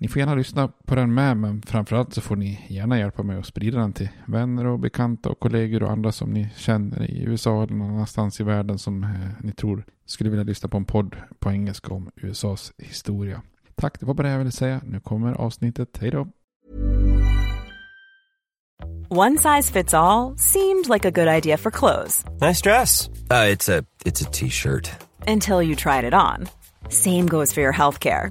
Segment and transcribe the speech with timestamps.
[0.00, 3.38] Ni får gärna lyssna på den med, men framförallt så får ni gärna hjälpa mig
[3.38, 7.22] att sprida den till vänner och bekanta och kollegor och andra som ni känner i
[7.22, 10.84] USA eller någon annanstans i världen som eh, ni tror skulle vilja lyssna på en
[10.84, 13.42] podd på engelska om USAs historia.
[13.74, 14.80] Tack, det var bara det jag ville säga.
[14.84, 15.98] Nu kommer avsnittet.
[16.00, 16.28] Hej då!
[19.10, 23.08] One size fits all seemed like a good idea for clothes Nice dress.
[23.08, 24.90] Uh, it's a it's a t-shirt.
[25.26, 26.48] until you tried it on.
[26.90, 28.30] Same goes for your healthcare.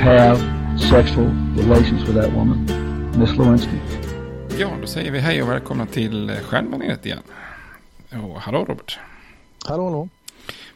[0.00, 0.38] have
[0.78, 2.66] sexual relations with that woman,
[3.18, 3.76] Miss Lewinsky.
[4.58, 7.18] Ja, då säger vi hej och välkomna till Stjärnbaneret igen.
[8.10, 8.98] Och hallå Robert.
[9.64, 10.08] Hallå, hallå.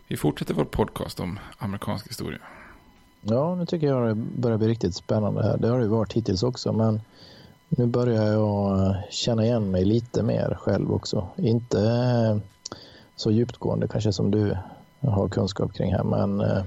[0.08, 2.38] Vi fortsätter vår podcast om amerikansk historia.
[3.20, 5.56] Ja, nu tycker jag det börjar bli riktigt spännande här.
[5.56, 7.00] Det har det ju varit hittills också, men
[7.68, 11.28] nu börjar jag känna igen mig lite mer själv också.
[11.36, 12.41] Inte
[13.16, 14.56] så djupgående kanske som du
[15.00, 16.64] har kunskap kring här, men eh,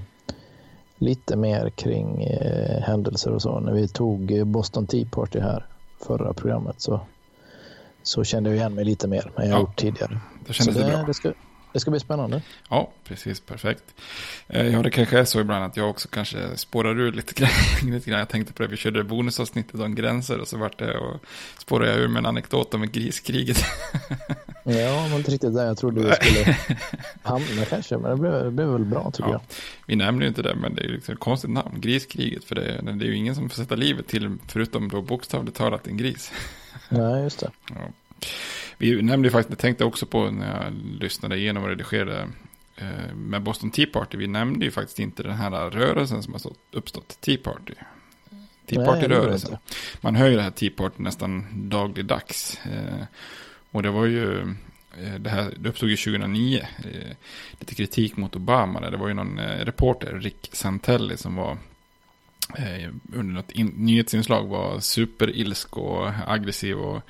[0.98, 3.60] lite mer kring eh, händelser och så.
[3.60, 5.66] När vi tog Boston Tea Party här
[6.06, 7.00] förra programmet så,
[8.02, 10.18] så kände jag igen mig lite mer än jag Ja, gjort tidigare.
[10.46, 11.02] det kändes så det bra.
[11.06, 11.32] Det ska,
[11.72, 12.42] det ska bli spännande.
[12.70, 13.40] Ja, precis.
[13.40, 13.84] Perfekt.
[14.48, 17.50] Eh, Ja, det kanske är så ibland att jag också kanske spårar ur lite grann.
[17.92, 18.18] lite grann.
[18.18, 21.20] Jag tänkte på det, vi körde bonusavsnittet om gränser och så vart det och
[21.58, 23.58] spårade jag ur med en anekdot om griskriget.
[24.64, 26.56] Ja, var inte riktigt där jag trodde vi skulle
[27.22, 29.40] hamna kanske, men det blev, det blev väl bra tycker jag.
[29.86, 32.44] Vi nämner ju inte det, men det är ju liksom ett konstigt namn, griskriget.
[32.44, 35.56] För det är, det är ju ingen som får sätta livet till, förutom då bokstavligt
[35.56, 36.32] talat en gris.
[36.88, 37.50] Nej, just det.
[37.70, 37.76] Ja.
[38.78, 40.72] Vi nämnde faktiskt, jag tänkte också på när jag
[41.02, 42.28] lyssnade igenom och redigerade
[42.76, 44.18] eh, med Boston Tea Party.
[44.18, 47.74] Vi nämnde ju faktiskt inte den här rörelsen som har stått, uppstått, Tea Party.
[48.68, 49.56] Tea Party-rörelsen.
[50.00, 52.60] Man hör ju det här Tea Party nästan dagligdags.
[52.66, 53.04] Eh,
[53.70, 54.40] och det var ju,
[55.02, 56.68] eh, det här det uppstod ju 2009.
[56.78, 57.16] Eh,
[57.60, 58.80] lite kritik mot Obama.
[58.80, 58.90] där.
[58.90, 61.58] Det var ju någon reporter, Rick Santelli, som var
[63.12, 67.02] under något in, nyhetsinslag var superilsk och aggressiv och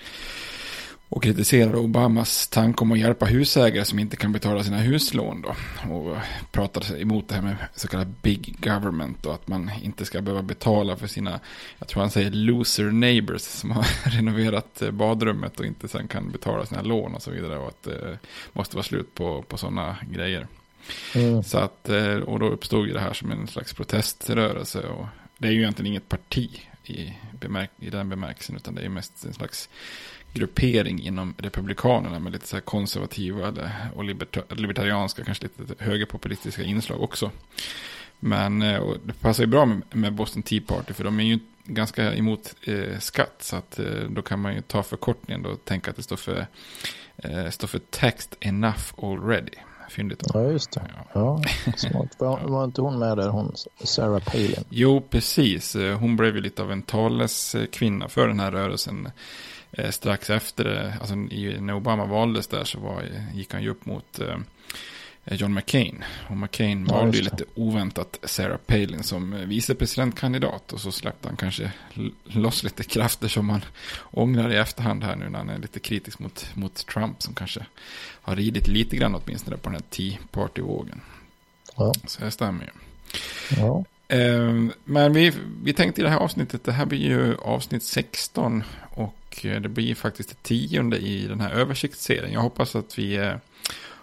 [1.10, 5.55] Och kritiserar Obamas tanke om att hjälpa husägare som inte kan betala sina huslån då.
[5.94, 6.16] Och
[6.52, 10.43] pratar emot det här med så kallad big government och att man inte ska behöva
[10.43, 11.40] betala för sina,
[11.78, 16.31] jag tror han säger loser neighbors som har renoverat eh, badrummet och inte sen kan
[16.31, 17.58] betala sina lån och så vidare.
[17.58, 18.16] Och att det eh,
[18.52, 20.46] måste vara slut på, på sådana grejer.
[21.14, 21.43] Mm.
[21.43, 24.81] Så att, eh, och då uppstod ju det här som en slags proteströrelse.
[24.81, 25.06] Och
[25.38, 29.25] det är ju egentligen inget parti i, bemärk i den bemärkelsen, utan det är mest
[29.25, 29.69] en slags
[30.38, 33.52] gruppering inom Republikanerna med lite så konservativa
[33.94, 34.05] och
[34.56, 37.31] libertarianska, kanske lite högerpopulistiska inslag också.
[38.20, 42.14] Men eh, det passar ju bra med Boston Tea Party för de är ju ganska
[42.14, 43.37] emot eh, skatt.
[43.40, 46.46] Så att eh, då kan man ju ta förkortningen och tänka att det står för,
[47.17, 49.52] eh, står för text enough already.
[49.90, 50.23] Fyndigt.
[50.35, 50.82] Ja, just det.
[51.12, 51.43] Ja,
[51.76, 52.08] smart.
[52.19, 53.52] Var, var inte hon med där, hon
[53.85, 54.64] Sarah Palin?
[54.69, 55.76] Jo, precis.
[55.76, 59.08] Eh, hon blev ju lite av en taleskvinna för den här rörelsen
[59.72, 63.04] eh, strax efter, eh, alltså när Obama valdes där så var,
[63.34, 64.36] gick han ju upp mot eh,
[65.30, 66.04] John McCain.
[66.28, 70.72] Och McCain ja, valde ju lite oväntat Sarah Palin som eh, vicepresidentkandidat.
[70.72, 71.72] Och så släppte han kanske
[72.24, 73.64] loss lite krafter som han
[74.10, 77.66] ångrar i efterhand här nu när han är lite kritisk mot, mot Trump som kanske
[78.22, 81.00] har ridit lite grann åtminstone på den här Tea Party-vågen.
[81.76, 81.92] Ja.
[82.06, 82.70] Så det stämmer ju.
[83.56, 83.84] Ja.
[84.08, 85.32] Ehm, men vi,
[85.62, 89.14] vi tänkte i det här avsnittet, det här blir ju avsnitt 16 och
[89.44, 92.32] Eh, det blir faktiskt det tionde i den här översiktsserien.
[92.32, 93.35] Jag hoppas att vi eh,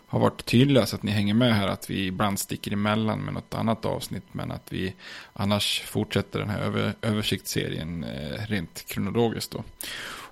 [0.07, 3.33] har varit tydliga så att ni hänger med här, att vi ibland sticker emellan med
[3.33, 4.93] något annat avsnitt, men att vi
[5.33, 9.63] annars fortsätter den här över, översiktsserien eh, rent kronologiskt då.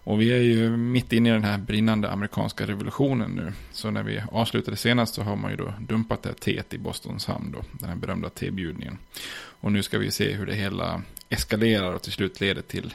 [0.06, 3.54] Och vi är ju mitt inne i den här brinnande amerikanska revolutionen nu.
[3.72, 6.78] Så när vi avslutade senast så har man ju då dumpat det här teet i
[6.78, 8.98] Bostons hamn då, den här berömda tebjudningen.
[9.36, 12.94] Och nu ska vi se hur det hela eskalerar och till slut leder till,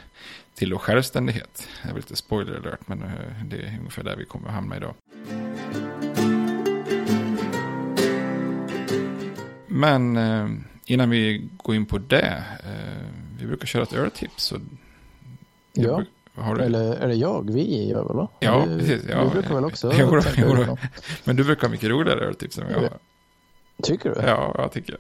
[0.59, 1.69] till då självständighet.
[1.83, 3.09] Det är väl lite spoiler alert, men eh,
[3.45, 4.95] det är ungefär där vi kommer att hamna idag.
[9.67, 10.49] Men eh,
[10.87, 13.07] innan vi går in på det, eh,
[13.41, 14.53] vi brukar köra ett öltips.
[15.73, 16.63] Ja, du...
[16.63, 17.51] eller är det jag?
[17.53, 18.17] Vi gör väl?
[18.17, 18.29] Va?
[18.41, 19.05] Ja, du, precis.
[19.09, 19.25] Ja.
[19.25, 19.93] Du brukar väl också?
[19.99, 20.77] Jo, jo,
[21.25, 22.99] men du brukar ha mycket roligare öltips än jag har.
[23.83, 24.21] Tycker du?
[24.21, 24.97] Ja, jag tycker.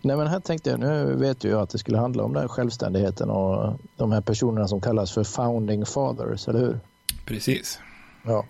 [0.00, 2.48] Nej men här tänkte jag, nu vet ju jag att det skulle handla om den
[2.48, 6.80] självständigheten och de här personerna som kallas för founding fathers, eller hur?
[7.26, 7.78] Precis.
[8.24, 8.44] Ja.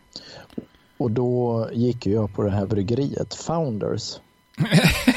[0.98, 4.20] Och då gick jag på det här bryggeriet, Founders.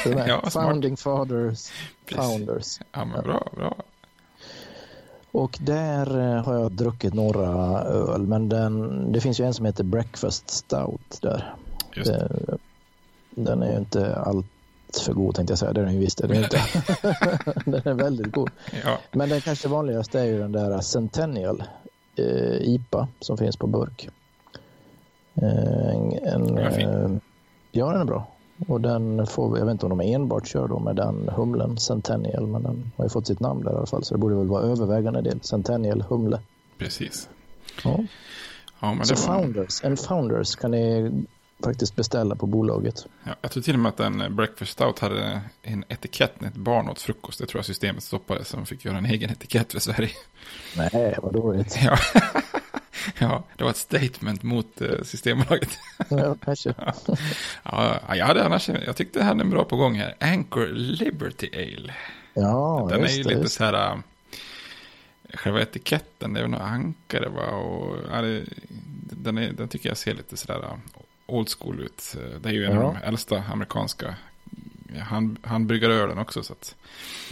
[0.27, 1.71] ja, founding fathers,
[2.05, 2.25] Precis.
[2.25, 2.79] Founders.
[2.91, 3.75] Ja men bra, bra.
[5.31, 9.65] Och där eh, har jag druckit några öl, men den, det finns ju en som
[9.65, 11.55] heter Breakfast Stout där.
[11.95, 12.57] Det.
[13.29, 14.45] Den är ju inte allt
[14.97, 15.73] för god tänkte jag säga.
[15.73, 16.17] Det är den ju visst.
[16.17, 16.61] Det är inte.
[17.65, 18.49] den är väldigt god.
[18.83, 18.97] Ja.
[19.11, 21.63] Men den kanske vanligaste är ju den där Centennial
[22.15, 24.09] eh, IPA som finns på burk.
[25.41, 27.11] Eh, en, en, eh,
[27.71, 28.27] ja, den är bra.
[28.67, 32.47] Och den får, jag vet inte om de enbart kör då med den humlen Centennial,
[32.47, 34.47] men den har ju fått sitt namn där i alla fall, så det borde väl
[34.47, 36.39] vara övervägande del Centennial humle.
[36.77, 37.29] Precis.
[37.83, 37.99] Ja.
[38.79, 39.21] ja men så var...
[39.21, 41.11] Founders, en Founders kan ni
[41.63, 43.05] faktiskt beställa på bolaget.
[43.23, 46.55] Ja, jag tror till och med att en Breakfast Stout hade en etikett när ett
[46.55, 47.39] barn åt frukost.
[47.39, 50.11] Det tror jag systemet stoppade så de fick göra en egen etikett för Sverige.
[50.77, 51.79] Nej, vad dåligt.
[51.83, 51.97] Ja.
[53.19, 55.69] ja, det var ett statement mot uh, Systembolaget.
[56.09, 56.73] ja, kanske.
[57.63, 60.15] ja, jag, hade annars, jag tyckte det hade en bra på gång här.
[60.19, 61.93] Anchor Liberty Ale.
[62.33, 63.55] Ja, Den just är ju det, lite just.
[63.55, 63.99] så här, uh,
[65.33, 67.45] själva etiketten, det är väl några ankare va?
[67.45, 68.43] Och, ja, det,
[69.11, 70.79] den, är, den tycker jag ser lite sådär
[71.29, 72.15] old school ut.
[72.41, 72.83] Det är ju en ja.
[72.83, 74.15] av de äldsta amerikanska
[74.97, 76.43] hand, handbryggarölen också.
[76.43, 76.75] Så att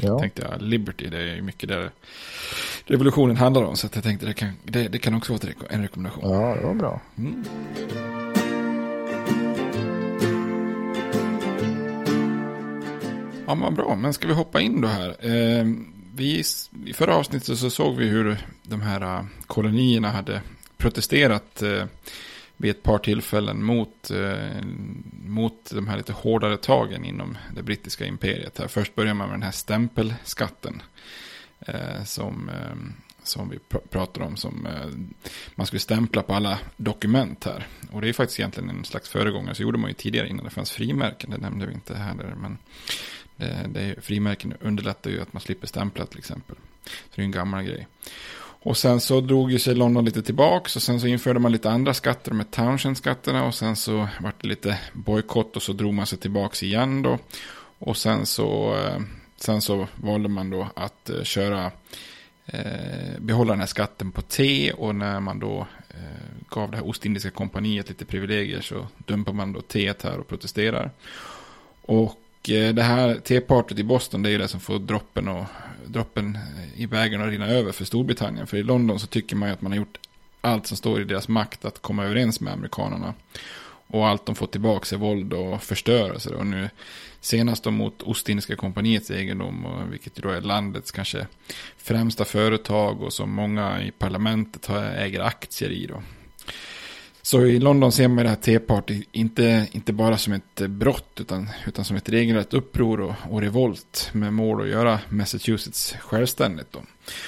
[0.01, 0.19] ja.
[0.19, 1.91] tänkte jag, Liberty, det är ju mycket där
[2.85, 3.75] revolutionen handlar om.
[3.75, 6.31] Så jag tänkte det kan, det, det kan också vara en rekommendation.
[6.31, 7.01] Ja, det var bra.
[7.17, 7.43] Mm.
[13.47, 13.95] Ja, men bra.
[13.95, 15.09] Men ska vi hoppa in då här?
[15.09, 15.65] Eh,
[16.15, 16.43] vi,
[16.85, 20.41] I förra avsnittet så såg vi hur de här uh, kolonierna hade
[20.77, 21.83] protesterat eh,
[22.57, 24.63] vid ett par tillfällen mot, eh,
[25.25, 28.57] mot de här lite hårdare tagen inom det brittiska imperiet.
[28.57, 28.67] Här.
[28.67, 30.81] Först börjar man med den här stämpelskatten
[31.59, 32.75] eh, som, eh,
[33.23, 34.37] som vi pr pratar om.
[34.37, 34.87] Som eh,
[35.55, 37.67] man skulle stämpla på alla dokument här.
[37.91, 39.55] Och det är faktiskt egentligen en slags föregångare.
[39.55, 41.29] Så gjorde man ju tidigare innan det fanns frimärken.
[41.29, 42.35] Det nämnde vi inte heller.
[42.35, 42.57] Men
[43.35, 46.55] det, det, frimärken underlättar ju att man slipper stämpla till exempel.
[46.83, 47.87] Så det är en gammal grej.
[48.67, 51.69] Och sen så drog ju sig London lite tillbaka och sen så införde man lite
[51.69, 56.05] andra skatter med Townshend-skatterna och sen så var det lite bojkott och så drog man
[56.05, 57.19] sig tillbaka igen då.
[57.79, 59.01] Och sen så, eh,
[59.37, 61.71] sen så valde man då att eh, köra,
[62.45, 66.87] eh, behålla den här skatten på te och när man då eh, gav det här
[66.87, 70.91] Ostindiska kompaniet lite privilegier så dumpar man då teet här och protesterar.
[71.81, 75.45] Och Eh, det här tepartyt i Boston det är ju det som får droppen, och,
[75.85, 76.37] droppen
[76.75, 78.47] i vägen att rinna över för Storbritannien.
[78.47, 79.99] För i London så tycker man ju att man har gjort
[80.41, 83.13] allt som står i deras makt att komma överens med amerikanerna.
[83.87, 86.29] Och allt de fått tillbaka är våld och förstörelse.
[86.29, 86.69] Och nu
[87.21, 89.65] senast då mot Ostindiska kompaniets egendom.
[89.65, 91.27] Och vilket då är landets kanske
[91.77, 93.01] främsta företag.
[93.01, 96.03] Och som många i parlamentet äger aktier i då.
[97.27, 101.49] Så i London ser man det här T-party inte, inte bara som ett brott utan,
[101.65, 106.71] utan som ett regelrätt uppror och, och revolt med mål att göra Massachusetts självständigt.
[106.71, 106.79] Då.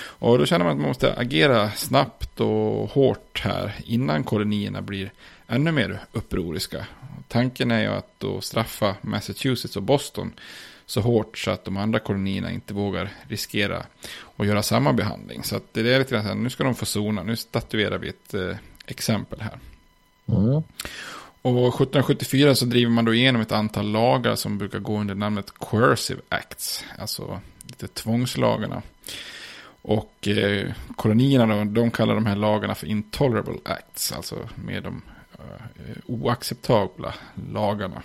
[0.02, 5.12] Och då känner man att man måste agera snabbt och hårt här innan kolonierna blir
[5.48, 6.86] ännu mer upproriska.
[7.28, 10.34] Tanken är ju att då straffa Massachusetts och Boston
[10.86, 13.86] så hårt så att de andra kolonierna inte vågar riskera
[14.36, 15.44] att göra samma behandling.
[15.44, 17.98] Så att det är lite grann så här, nu ska de få zona, nu statuerar
[17.98, 19.60] vi ett eh, exempel här.
[20.32, 20.64] Mm.
[21.42, 25.52] Och 1774 så driver man då igenom ett antal lagar som brukar gå under namnet
[25.52, 28.82] Coercive Acts, alltså lite tvångslagarna.
[29.82, 35.02] Och eh, kolonierna då, de kallar de här lagarna för Intolerable Acts, alltså med de
[35.34, 37.14] eh, oacceptabla
[37.54, 38.02] lagarna.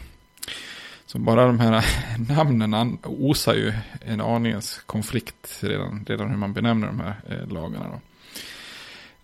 [1.07, 1.85] Så bara de här
[2.29, 7.87] namnen osar ju en aningens konflikt redan, redan hur man benämner de här eh, lagarna.
[7.91, 8.01] Då.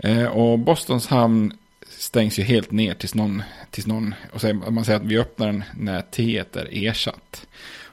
[0.09, 1.52] Eh, och Bostons hamn
[2.00, 5.47] stängs ju helt ner tills någon, tills någon och så, man säger att vi öppnar
[5.47, 7.47] den när T är ersatt.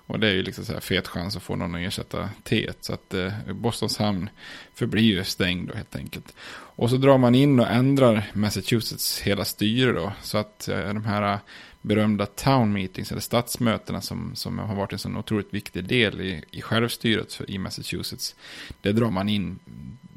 [0.07, 2.69] Och det är ju liksom så här fet chans att få någon att ersätta T.
[2.81, 4.29] Så att eh, Bostons hamn
[4.75, 6.33] förblir ju stängd då helt enkelt.
[6.49, 10.13] Och så drar man in och ändrar Massachusetts hela styre då.
[10.21, 11.39] Så att eh, de här eh,
[11.81, 16.43] berömda town meetings eller stadsmötena som, som har varit en sån otroligt viktig del i,
[16.51, 18.35] i självstyret för, i Massachusetts.
[18.81, 19.59] Det drar man in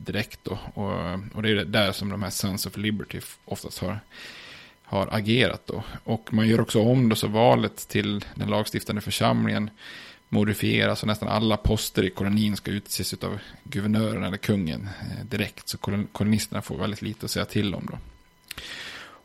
[0.05, 0.59] direkt då.
[0.75, 0.93] Och,
[1.35, 4.01] och det är där som de här Sons of Liberty oftast har,
[4.85, 5.83] har agerat då.
[6.05, 9.71] Och man gör också om då så valet till den lagstiftande församlingen
[10.29, 15.69] modifieras och nästan alla poster i kolonin ska utses av guvernören eller kungen eh, direkt.
[15.69, 15.79] Så
[16.13, 17.99] kolonisterna får väldigt lite att säga till om då.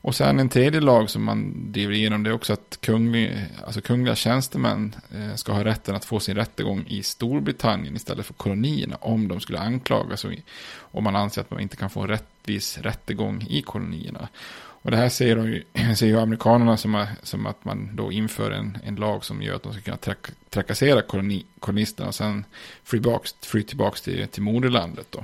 [0.05, 3.81] Och sen en tredje lag som man driver igenom det är också att kunglig, alltså
[3.81, 8.95] kungliga tjänstemän eh, ska ha rätten att få sin rättegång i Storbritannien istället för kolonierna
[9.01, 10.31] om de skulle anklagas och
[10.77, 14.27] om man anser att man inte kan få en rättvis rättegång i kolonierna.
[14.55, 15.63] Och det här ser, de ju,
[15.95, 19.63] ser ju amerikanerna som, som att man då inför en, en lag som gör att
[19.63, 22.45] de ska kunna trak, trakassera koloni, kolonisterna och sen
[22.83, 23.01] fly,
[23.41, 25.07] fly tillbaka till, till moderlandet.
[25.09, 25.23] Då.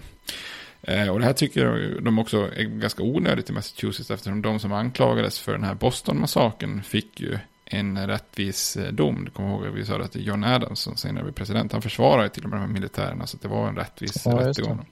[0.83, 4.71] Eh, och det här tycker de också är ganska onödigt i Massachusetts eftersom de som
[4.71, 9.25] anklagades för den här Boston-massakern fick ju en rättvis eh, dom.
[9.25, 12.29] Du kommer ihåg att vi sa att John Adams som senare blev president, han försvarade
[12.29, 14.85] till och med de här militärerna så att det var en rättvis ja, rättegång.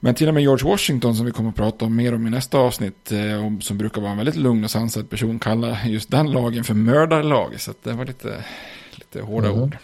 [0.00, 2.30] Men till och med George Washington som vi kommer att prata om mer om i
[2.30, 6.30] nästa avsnitt, eh, som brukar vara en väldigt lugn och sansad person, kallar just den
[6.30, 7.60] lagen för mördarlag.
[7.60, 8.44] Så det var lite,
[8.90, 9.62] lite hårda mm.
[9.62, 9.76] ord.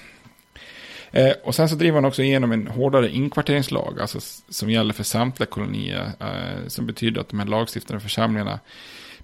[1.12, 5.04] Eh, och sen så driver han också igenom en hårdare inkvarteringslag, alltså som gäller för
[5.04, 8.60] samtliga kolonier, eh, som betyder att de här lagstiftande församlingarna,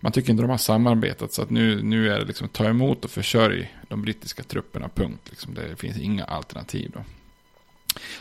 [0.00, 3.04] man tycker inte de har samarbetat, så att nu, nu är det liksom ta emot
[3.04, 5.22] och försörj de brittiska trupperna, punkt.
[5.30, 7.00] Liksom, det finns inga alternativ då.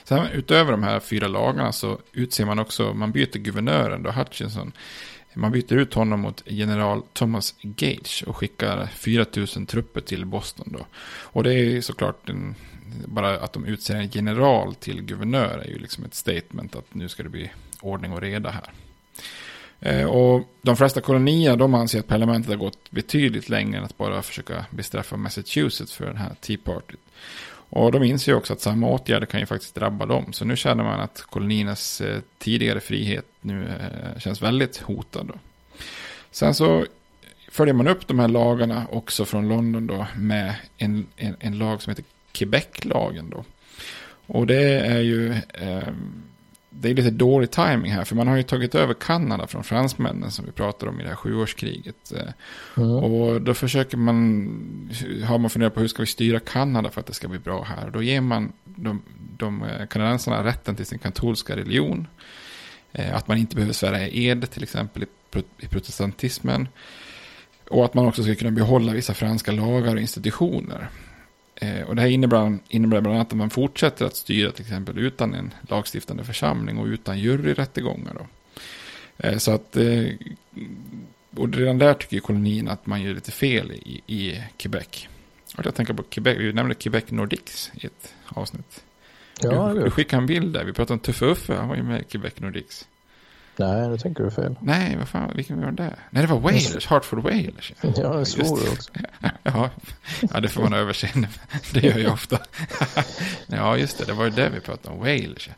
[0.03, 4.71] Sen utöver de här fyra lagarna så utser man också, man byter guvernören då, Hutchinson.
[5.33, 10.85] Man byter ut honom mot general Thomas Gage och skickar 4000 trupper till Boston då.
[11.05, 12.55] Och det är såklart en,
[13.05, 17.09] bara att de utser en general till guvernör är ju liksom ett statement att nu
[17.09, 17.51] ska det bli
[17.81, 18.71] ordning och reda här.
[19.79, 23.97] Eh, och de flesta kolonier de anser att parlamentet har gått betydligt längre än att
[23.97, 26.95] bara försöka bestraffa Massachusetts för den här Tea Party.
[27.69, 30.33] Och de inser också att samma åtgärder kan ju faktiskt drabba dem.
[30.33, 35.25] Så nu känner man att koloniernas eh, tidigare frihet nu eh, känns väldigt hotad.
[35.27, 35.33] Då.
[36.31, 36.85] Sen så
[37.51, 41.81] följer man upp de här lagarna också från London då med en, en, en lag
[41.81, 42.05] som heter
[42.37, 43.43] Quebec-lagen då.
[44.27, 45.89] Och det är ju eh,
[46.69, 50.31] det är lite dålig timing här, för man har ju tagit över Kanada från fransmännen
[50.31, 52.13] som vi pratade om i det här sjuårskriget.
[52.77, 52.89] Mm.
[52.89, 54.91] Och då försöker man,
[55.25, 57.63] har man funderat på hur ska vi styra Kanada för att det ska bli bra
[57.63, 57.89] här.
[57.89, 59.01] Då ger man de,
[59.37, 62.07] de kanadensarna rätten till sin katolska religion.
[62.91, 65.05] Eh, att man inte behöver svära ed till exempel
[65.57, 66.67] i protestantismen.
[67.69, 70.89] Och att man också ska kunna behålla vissa franska lagar och institutioner.
[71.61, 74.97] Eh, och det här innebär, innebär bland annat att man fortsätter att styra till exempel
[74.97, 78.13] utan en lagstiftande församling och utan juryrättegångar.
[78.13, 78.27] Då.
[79.17, 80.05] Eh, så att, eh,
[81.35, 85.07] och redan där tycker kolonin att man gör lite fel i, i Quebec.
[85.57, 88.83] Och jag tänker på Quebec, vi nämnde Quebec Nordics i ett avsnitt.
[89.41, 91.83] Ja, du, du skickade en bild där, vi pratade om Tuffe Uffe, han var ju
[91.83, 92.87] med i Quebec Nordics.
[93.57, 94.55] Nej, nu tänker du fel.
[94.61, 95.95] Nej, vad fan, vilken var det?
[96.09, 97.73] Nej, det var Wailers, Hartford Wailers.
[97.81, 98.91] Ja, det svor du också.
[99.43, 99.69] ja,
[100.33, 101.27] ja, det får man överseende
[101.73, 102.39] Det gör jag ofta.
[103.47, 105.49] ja, just det, det var ju det vi pratade om, Wailers.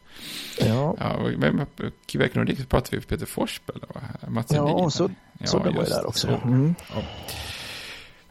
[0.60, 0.96] Ja.
[1.00, 1.66] ja men
[2.06, 4.02] Quebec Nordic pratade vi om Peter Forsberg, va?
[4.28, 6.28] Mats Ja, så, ja, så det var ju där också.
[6.28, 6.76] Mm.
[6.96, 7.02] Ja.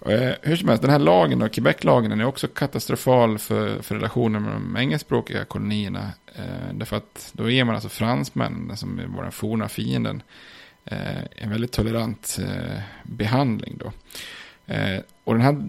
[0.08, 4.42] Eh, hur som helst, den här lagen, då, Quebec-lagen, är också katastrofal för, för relationen
[4.42, 6.12] med de engelskspråkiga kolonierna.
[6.34, 10.22] Eh, därför att då ger man alltså fransmännen, som var den forna fienden,
[10.84, 13.78] eh, en väldigt tolerant eh, behandling.
[13.78, 13.92] Då.
[14.74, 15.68] Eh, och den här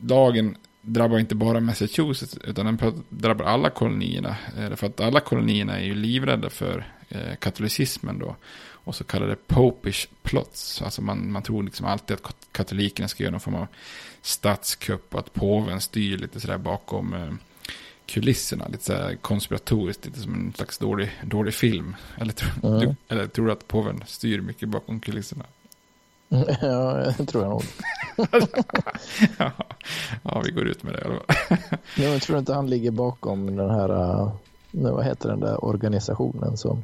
[0.00, 4.36] lagen drabbar inte bara Massachusetts, utan den drabbar alla kolonierna.
[4.56, 8.36] Eh, därför att alla kolonierna är ju livrädda för eh, katolicismen då
[8.84, 10.82] och så kallade popish plots.
[10.82, 13.66] Alltså man, man tror liksom alltid att katolikerna ska göra någon form av
[14.22, 17.32] statskupp och att påven styr lite sådär bakom eh,
[18.06, 18.68] kulisserna.
[18.68, 21.96] Lite sådär konspiratoriskt, lite som en slags dålig, dålig film.
[22.20, 22.80] Eller, tro, mm.
[22.80, 25.44] du, eller tror du att påven styr mycket bakom kulisserna?
[26.60, 27.62] Ja, det tror jag nog.
[29.38, 29.52] ja,
[30.22, 31.58] ja, vi går ut med det fall.
[32.04, 34.32] jag tror inte han ligger bakom den här, uh,
[34.70, 36.82] vad heter den där organisationen som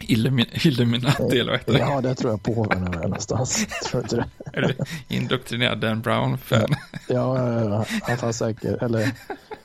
[0.00, 1.78] Illuminati eller vad heter det?
[1.78, 3.66] Ja, det tror jag påven är någonstans.
[3.90, 4.26] Tror inte det?
[4.52, 4.74] Är du
[5.08, 6.74] indoktrinerad Dan Brown-fan?
[7.08, 7.86] Ja, ja,
[8.20, 9.10] han säkert, eller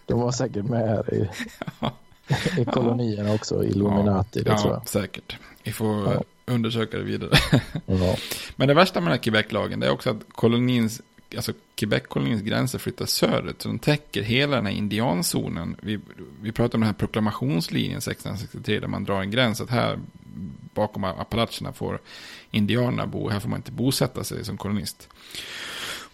[0.06, 1.30] de var säkert med här i,
[1.80, 1.94] ja.
[2.58, 4.88] i kolonierna också, Illuminati, ja, det tror jag.
[4.88, 5.38] säkert.
[5.64, 6.24] Vi får ja.
[6.46, 7.38] undersöka det vidare.
[8.56, 11.02] Men det värsta med den här Quebec-lagen är också att kolonins
[11.36, 13.62] alltså Quebec-kolonins gränser flyttas söderut.
[13.62, 15.76] Så de täcker hela den här indianzonen.
[15.82, 16.00] Vi,
[16.42, 20.00] vi pratar om den här proklamationslinjen 1663 där man drar en gräns att här
[20.74, 22.02] bakom Appalacherna får
[22.52, 23.30] indianerna bo.
[23.30, 25.10] Här får man inte bosätta sig som kolonist.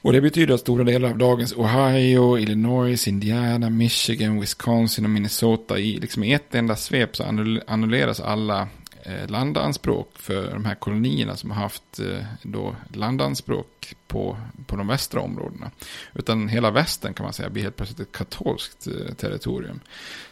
[0.02, 5.80] Och det betyder att stora delar av dagens Ohio, Illinois, Indiana, Michigan, Wisconsin och Minnesota
[5.80, 7.24] i liksom ett enda svep så
[7.68, 8.68] annulleras alla
[9.10, 14.88] Eh, landanspråk för de här kolonierna som har haft eh, då landanspråk på, på de
[14.88, 15.72] västra områdena.
[16.14, 19.80] Utan hela västern kan man säga blir helt plötsligt ett katolskt eh, territorium.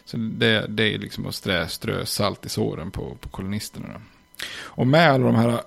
[0.04, 4.00] Så det, det är liksom att strö, strö salt i såren på, på kolonisterna.
[4.62, 5.60] Och med alla de här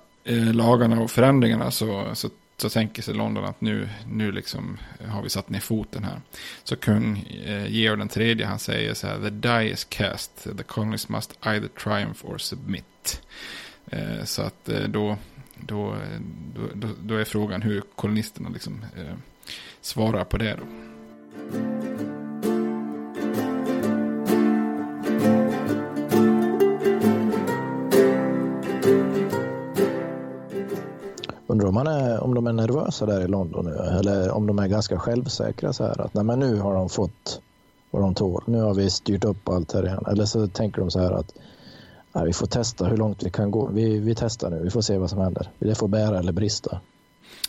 [0.54, 2.30] lagarna och förändringarna så, så
[2.62, 6.22] så tänker sig London att nu, nu liksom har vi satt ner foten här.
[6.64, 10.64] Så kung eh, Georg den tredje han säger så här, the die is cast, the
[10.64, 13.22] colonies must either triumph or submit.
[13.86, 15.18] Eh, så att eh, då,
[15.56, 15.98] då,
[16.74, 19.16] då, då, är frågan hur kolonisterna liksom eh,
[19.82, 20.66] svarar på det då.
[31.52, 34.68] Undrar om, är, om de är nervösa där i London nu eller om de är
[34.68, 37.42] ganska självsäkra så här att nej men nu har de fått
[37.92, 38.44] vad de tål.
[38.46, 40.04] Nu har vi styrt upp allt här igen.
[40.08, 41.34] Eller så tänker de så här att
[42.14, 43.70] nej, vi får testa hur långt vi kan gå.
[43.74, 45.50] Vi, vi testar nu, vi får se vad som händer.
[45.60, 46.82] Det får bära eller brista.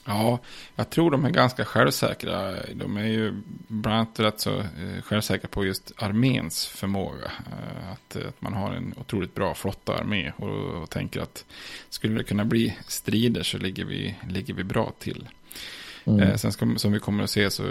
[0.04, 0.38] Ja,
[0.76, 2.54] jag tror de är ganska självsäkra.
[2.74, 3.34] De är ju
[3.68, 7.32] bland annat rätt så eh, självsäkra på just arméns förmåga.
[7.46, 11.44] Eh, att, eh, att man har en otroligt bra flotta armé och, och tänker att
[11.88, 15.28] skulle det kunna bli strider så ligger vi, ligger vi bra till.
[16.04, 16.20] Mm.
[16.20, 17.64] Eh, sen ska, som vi kommer att se så,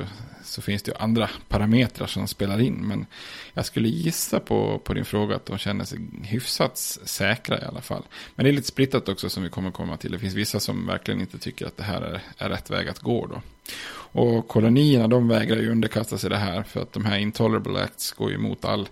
[0.44, 2.74] så finns det ju andra parametrar som spelar in.
[2.74, 3.06] Men
[3.54, 7.82] jag skulle gissa på, på din fråga att de känner sig hyfsat säkra i alla
[7.82, 8.04] fall.
[8.36, 10.12] Men det är lite splittat också som vi kommer komma till.
[10.12, 13.00] Det finns vissa som verkligen inte tycker att det här är, är rätt väg att
[13.00, 13.41] gå då.
[14.13, 16.63] Och kolonierna de vägrar ju underkasta sig det här.
[16.63, 18.88] För att de här intolerable acts går ju emot all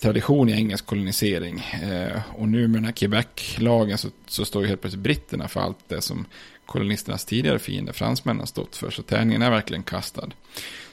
[0.00, 1.60] tradition i engelsk kolonisering.
[1.60, 5.60] Eh, och nu med den här Quebec-lagen så, så står ju helt plötsligt britterna för
[5.60, 6.26] allt det som
[6.66, 8.90] kolonisternas tidigare fiender, fransmännen, stått för.
[8.90, 10.28] Så tärningen är verkligen kastad.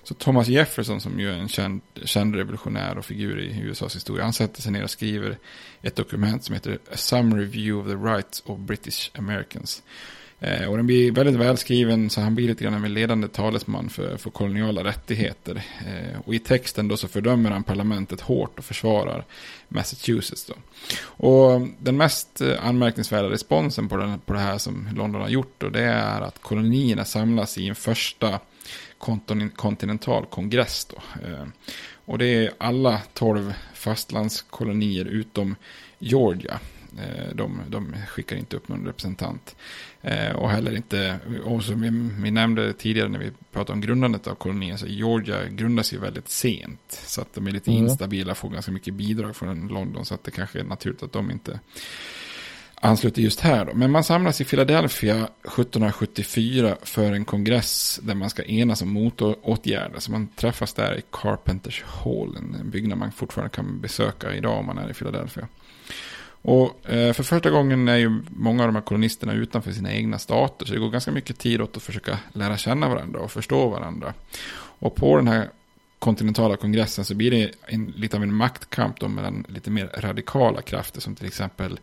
[0.04, 4.24] Så Thomas Jefferson som ju är en känd, känd revolutionär och figur i USAs historia,
[4.24, 5.38] han sätter sig ner och skriver
[5.82, 9.84] ett dokument som heter A Summary View of the Rights of British Americans.
[10.44, 14.18] Eh, och den blir väldigt välskriven så han blir lite grann en ledande talesman för,
[14.18, 15.64] för koloniala rättigheter.
[15.88, 19.26] Eh, och i texten då så fördömer han parlamentet hårt och försvarar
[19.68, 20.46] Massachusetts.
[20.46, 20.54] Då.
[21.04, 25.54] Och den mest eh, anmärkningsvärda responsen på, den, på det här som London har gjort
[25.58, 28.40] då, det är att kolonierna samlas i en första
[29.56, 30.86] kontinental kongress.
[30.86, 31.28] Då.
[31.28, 31.46] Eh,
[32.06, 35.56] och det är alla tolv fastlandskolonier utom
[36.00, 36.60] Georgia.
[37.34, 39.56] De, de skickar inte upp någon representant.
[40.02, 41.90] Eh, och heller inte, och som vi,
[42.24, 46.30] vi, nämnde tidigare när vi pratade om grundandet av kolonin, så Georgia grundas ju väldigt
[46.30, 47.02] sent.
[47.06, 47.84] Så att de är lite mm.
[47.84, 51.32] instabila, får ganska mycket bidrag från London, så att det kanske är naturligt att de
[51.32, 51.60] inte
[52.82, 53.66] ansluter just här.
[53.66, 53.74] Då.
[53.74, 60.00] Men man samlas i Philadelphia 1774 för en kongress där man ska enas om motåtgärder.
[60.00, 64.66] Så man träffas där i Carpenters Hall, en byggnad man fortfarande kan besöka idag om
[64.66, 65.48] man är i Philadelphia.
[66.42, 70.20] Och eh, för första gången är ju många av de här kolonisterna utanför sina egna
[70.20, 70.66] stater.
[70.66, 74.14] Så det går ganska mycket tid åt att försöka lära känna varandra och förstå varandra.
[74.80, 75.50] Och på den här
[76.00, 80.62] kontinentala kongressen så blir det en, lite av en maktkamp då mellan lite mer radikala
[80.62, 81.80] krafter som till exempel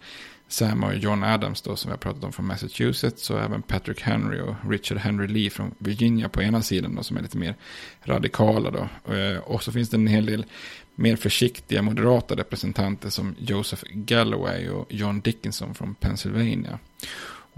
[0.48, 4.00] Sam och John Adams då som vi har pratat om från Massachusetts och även Patrick
[4.00, 7.54] Henry och Richard Henry Lee från Virginia på ena sidan då som är lite mer
[8.02, 9.14] radikala då.
[9.14, 10.46] Eh, och så finns det en hel del
[10.94, 16.78] mer försiktiga moderata representanter som Joseph Galloway och John Dickinson från Pennsylvania.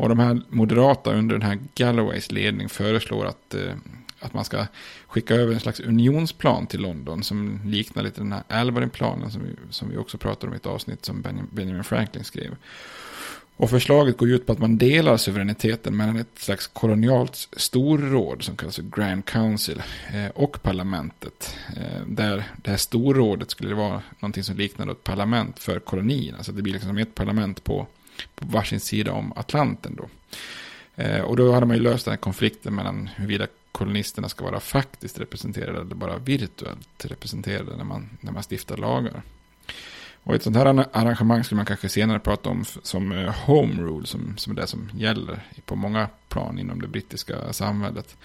[0.00, 3.74] Och de här moderata under den här Galloways ledning föreslår att, eh,
[4.20, 4.66] att man ska
[5.06, 9.56] skicka över en slags unionsplan till London som liknar lite den här Alvarin-planen som vi,
[9.70, 12.56] som vi också pratade om i ett avsnitt som Benjamin Franklin skrev.
[13.60, 18.56] Och förslaget går ut på att man delar suveräniteten mellan ett slags kolonialt storråd som
[18.56, 21.56] kallas för Grand Council eh, och parlamentet.
[21.76, 26.42] Eh, där det här storrådet skulle vara någonting som liknar ett parlament för kolonierna.
[26.42, 27.86] Så det blir liksom ett parlament på,
[28.34, 30.08] på varsin sida om Atlanten då.
[31.02, 33.46] Eh, och då hade man ju löst den här konflikten mellan huruvida
[33.80, 39.22] kolonisterna ska vara faktiskt representerade eller bara virtuellt representerade när man, när man stiftar lagar.
[40.24, 44.06] Och ett sånt här arrangemang skulle man kanske senare prata om som eh, home rule,
[44.06, 48.16] som, som är det som gäller på många plan inom det brittiska samhället.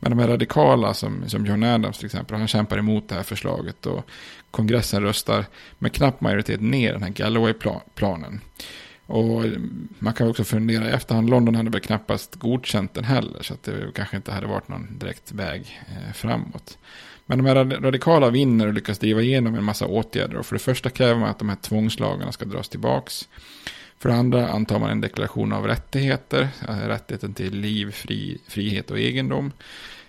[0.00, 3.22] Men de här radikala, som, som John Adams till exempel, han kämpar emot det här
[3.22, 4.06] förslaget och
[4.50, 5.44] kongressen röstar
[5.78, 8.40] med knapp majoritet ner den här Galloway-planen.
[9.06, 9.44] Och
[9.98, 13.62] man kan också fundera i efterhand, London hade väl knappast godkänt den heller, så att
[13.62, 16.78] det kanske inte hade varit någon direkt väg eh, framåt.
[17.26, 20.36] Men de här radikala vinner och lyckas driva igenom en massa åtgärder.
[20.36, 23.28] Och för det första kräver man att de här tvångslagarna ska dras tillbaks.
[23.98, 26.48] För det andra antar man en deklaration av rättigheter.
[26.68, 29.52] Eh, rättigheten till liv, fri, frihet och egendom.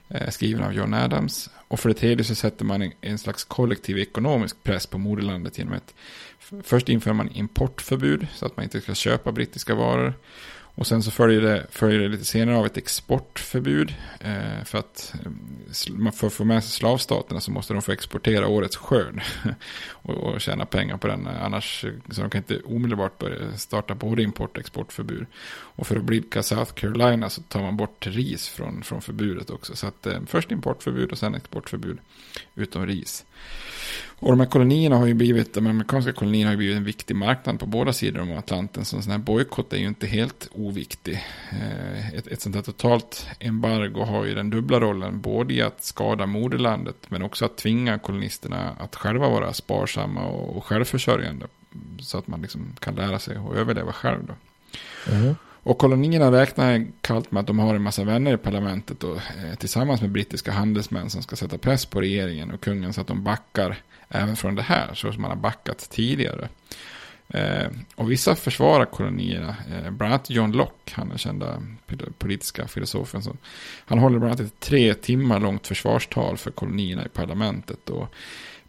[0.08, 1.50] Eh, skriven av John Adams.
[1.74, 5.74] Och för det tredje så sätter man en slags kollektiv ekonomisk press på moderlandet genom
[5.74, 5.94] ett...
[6.64, 10.14] Först inför man importförbud så att man inte ska köpa brittiska varor.
[10.76, 13.94] Och sen så följer det, följer det lite senare av ett exportförbud.
[14.20, 15.16] Eh, för att
[16.14, 19.22] för att få med sig slavstaterna så måste de få exportera årets skörd.
[19.90, 21.28] och, och tjäna pengar på den.
[21.28, 25.26] Annars eh, så de kan inte omedelbart börja starta både import och exportförbud.
[25.52, 29.76] Och för att blidka South Carolina så tar man bort ris från, från förbudet också.
[29.76, 31.98] Så att eh, först importförbud och sen exportförbud
[32.56, 33.26] utom ris.
[34.24, 37.16] Och de här kolonierna har ju blivit, de amerikanska kolonierna har ju blivit en viktig
[37.16, 38.86] marknad på båda sidor om Atlanten.
[38.86, 41.24] Så en sån här bojkott är ju inte helt oviktig.
[41.52, 45.84] Eh, ett, ett sånt här totalt embargo har ju den dubbla rollen, både i att
[45.84, 51.48] skada moderlandet, men också att tvinga kolonisterna att själva vara sparsamma och, självförsörjande.
[52.00, 54.34] Så att man liksom kan lära sig att överleva själv då.
[55.12, 55.36] Mm.
[55.66, 59.56] Och kolonierna räknar kallt med att de har en massa vänner i parlamentet och, eh,
[59.58, 63.24] tillsammans med brittiska handelsmän som ska sätta press på regeringen och kungen så att de
[63.24, 63.78] backar
[64.10, 66.50] även från det här, så som man har backat tidigare.
[67.34, 71.64] Eh, och vissa försvarar kolonierna, eh, bland annat John Locke, han är kända
[72.18, 73.22] politiska filosofen.
[73.22, 73.38] Som,
[73.86, 77.90] han håller bland annat ett tre timmar långt försvarstal för kolonierna i parlamentet.
[77.90, 78.14] Och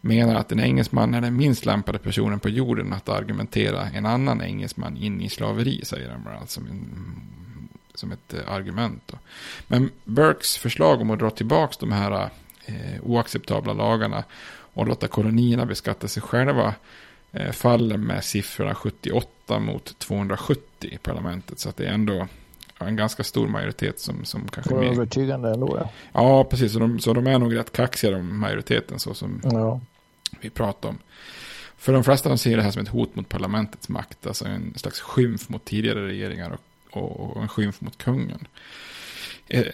[0.01, 4.41] menar att en engelsman är den minst lämpade personen på jorden att argumentera en annan
[4.41, 6.89] engelsman in i slaveri, säger han bland annat som, en,
[7.93, 9.03] som ett eh, argument.
[9.05, 9.17] Då.
[9.67, 12.29] Men Burkes förslag om att dra tillbaka de här
[12.65, 14.23] eh, oacceptabla lagarna
[14.75, 16.73] och låta kolonierna beskatta sig själva
[17.51, 21.59] faller med siffrorna 78 mot 270 i parlamentet.
[21.59, 22.27] Så att det är ändå
[22.79, 24.73] en ganska stor majoritet som, som kanske...
[24.73, 25.89] Var övertygande ändå ja.
[26.13, 26.73] Ja, precis.
[26.73, 29.81] Så de, så de är nog rätt kaxiga de majoriteten så som ja.
[30.41, 30.97] vi pratar om.
[31.77, 34.27] För de flesta de ser det här som ett hot mot parlamentets makt.
[34.27, 36.57] Alltså en slags skymf mot tidigare regeringar
[36.89, 38.47] och, och, och en skymf mot kungen.
[39.47, 39.65] Eh,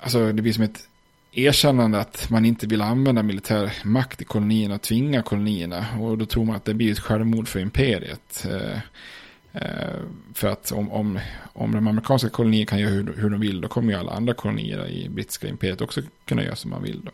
[0.00, 0.88] alltså det blir som ett
[1.32, 5.86] erkännande att man inte vill använda militär makt i kolonierna och tvinga kolonierna.
[6.00, 8.46] Och då tror man att det blir ett självmord för imperiet.
[8.50, 8.78] Eh,
[9.52, 10.00] eh,
[10.34, 11.18] för att om, om,
[11.52, 14.34] om de amerikanska kolonierna kan göra hur, hur de vill, då kommer ju alla andra
[14.34, 17.00] kolonier i brittiska imperiet också kunna göra som man vill.
[17.04, 17.10] Då.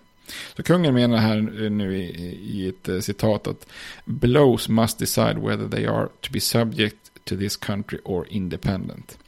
[0.57, 2.05] Så kungen menar här nu i,
[2.43, 3.67] i ett eh, citat att
[4.05, 9.19] blows must decide whether they are to be subject to this country or independent.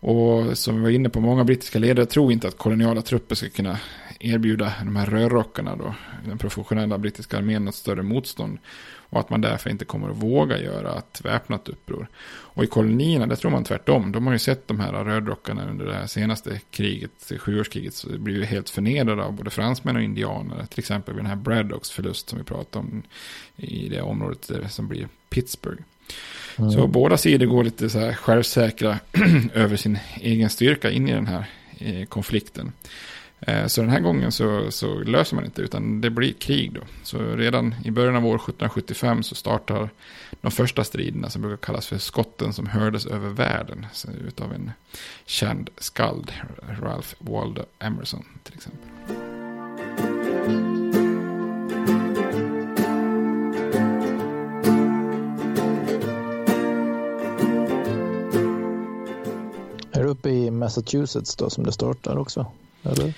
[0.00, 3.48] Och som vi var inne på, många brittiska ledare tror inte att koloniala trupper ska
[3.48, 3.78] kunna
[4.24, 5.94] erbjuda de här rörrockarna då,
[6.26, 8.58] den professionella brittiska armén något större motstånd.
[9.14, 12.08] Och att man därför inte kommer att våga göra ett väpnat uppror.
[12.26, 14.12] Och i kolonierna, där tror man tvärtom.
[14.12, 18.18] De har ju sett de här rödrockarna under det här senaste kriget, sjuårskriget, så det
[18.18, 20.66] blir ju helt förnedrade av både fransmän och indianer.
[20.66, 23.02] Till exempel vid den här Braddocks förlust som vi pratade om
[23.56, 25.82] i det området som blir Pittsburgh.
[26.58, 26.70] Mm.
[26.70, 28.98] Så båda sidor går lite så här självsäkra
[29.54, 31.44] över sin egen styrka in i den här
[31.78, 32.72] eh, konflikten.
[33.46, 36.80] Eh, så den här gången så, så, löser man inte utan det blir krig då.
[37.02, 39.90] Så redan i början av år 1775 så startar
[40.40, 43.86] de första striderna som brukar kallas för skotten som hördes över världen.
[44.26, 44.70] Utav en
[45.26, 46.32] känd skald,
[46.80, 49.33] Ralph Waldo Emerson till exempel.
[60.64, 62.46] Massachusetts då som det startar också?
[62.82, 63.14] Eller?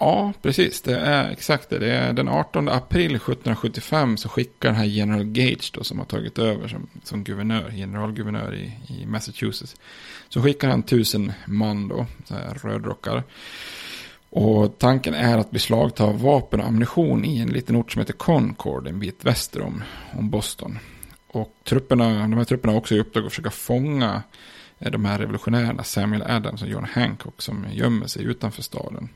[0.00, 0.80] Ja, precis.
[0.80, 1.78] Det är exakt det.
[1.78, 6.06] det är den 18 april 1775 så skickar den här General Gage då, som har
[6.06, 9.76] tagit över som, som guvernör, generalguvernör i, i Massachusetts.
[10.28, 13.22] Så skickar han tusen man då, så här rödrockar.
[14.30, 18.86] Och tanken är att beslagta vapen och ammunition i en liten ort som heter Concord,
[18.86, 19.82] en bit väster om,
[20.18, 20.78] om Boston.
[21.28, 24.22] Och trupperna, de här trupperna har också i uppdrag att försöka fånga
[24.90, 29.08] de här revolutionärerna, Samuel Adams och John Hancock, som gömmer sig utanför staden.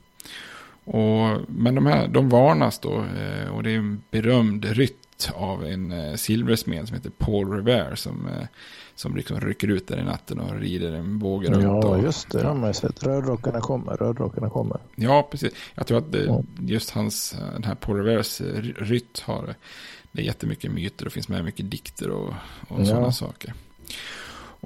[0.86, 5.64] Och, men de här, de varnas då, eh, och det är en berömd rytt av
[5.64, 8.46] en eh, silversmed som heter Paul Revere, som, eh,
[8.94, 11.84] som liksom rycker ut där i natten och rider en båge runt.
[11.84, 13.02] Ja, just det, de har sett.
[13.02, 14.80] Rödrockarna kommer, rödrockarna kommer.
[14.94, 15.52] Ja, precis.
[15.74, 18.40] Jag tror att det, just hans, den här Paul Reveres
[18.76, 19.54] rytt har,
[20.12, 22.34] det är jättemycket myter och finns med mycket dikter och,
[22.68, 22.84] och ja.
[22.84, 23.54] sådana saker.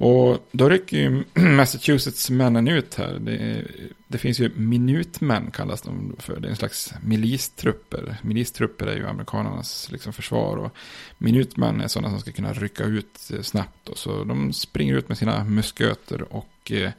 [0.01, 3.19] Och då rycker ju Massachusetts-männen ut här.
[3.21, 3.65] Det,
[4.07, 6.41] det, finns ju minutmän kallas de för.
[6.41, 8.17] Det är en slags milistrupper.
[8.23, 10.57] Milistrupper är ju amerikanernas liksom försvar.
[10.57, 10.77] Och
[11.19, 13.89] minutmän är sådana som ska kunna rycka ut eh, snabbt.
[13.89, 16.91] Och så de springer ut med sina musköter och eh,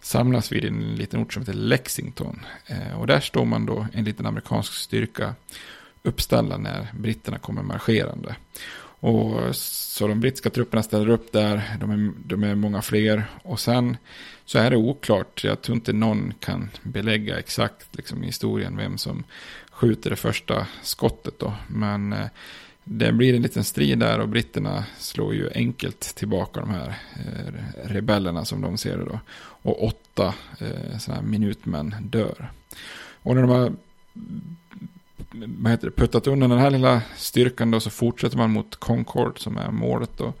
[0.00, 2.40] samlas vid en liten ort som heter Lexington.
[2.66, 5.34] Eh, och där står man då en liten amerikansk styrka
[6.02, 8.36] uppställda när britterna kommer marscherande.
[9.00, 13.24] Och så de brittiska trupperna ställer upp där, de är, de är många fler.
[13.42, 13.96] Och sen
[14.44, 19.24] så är det oklart, jag tror inte någon kan belägga exakt liksom, historien vem som
[19.70, 21.54] skjuter det första skottet då.
[21.68, 22.26] Men eh,
[22.84, 27.52] det blir en liten strid där och britterna slår ju enkelt tillbaka de här eh,
[27.88, 29.20] rebellerna som de ser det då.
[29.40, 32.50] Och åtta eh, sådana här minutmän dör.
[33.22, 33.72] Och när de har
[35.30, 39.38] vad heter det, puttat undan den här lilla styrkan då så fortsätter man mot Concord
[39.38, 40.32] som är målet då.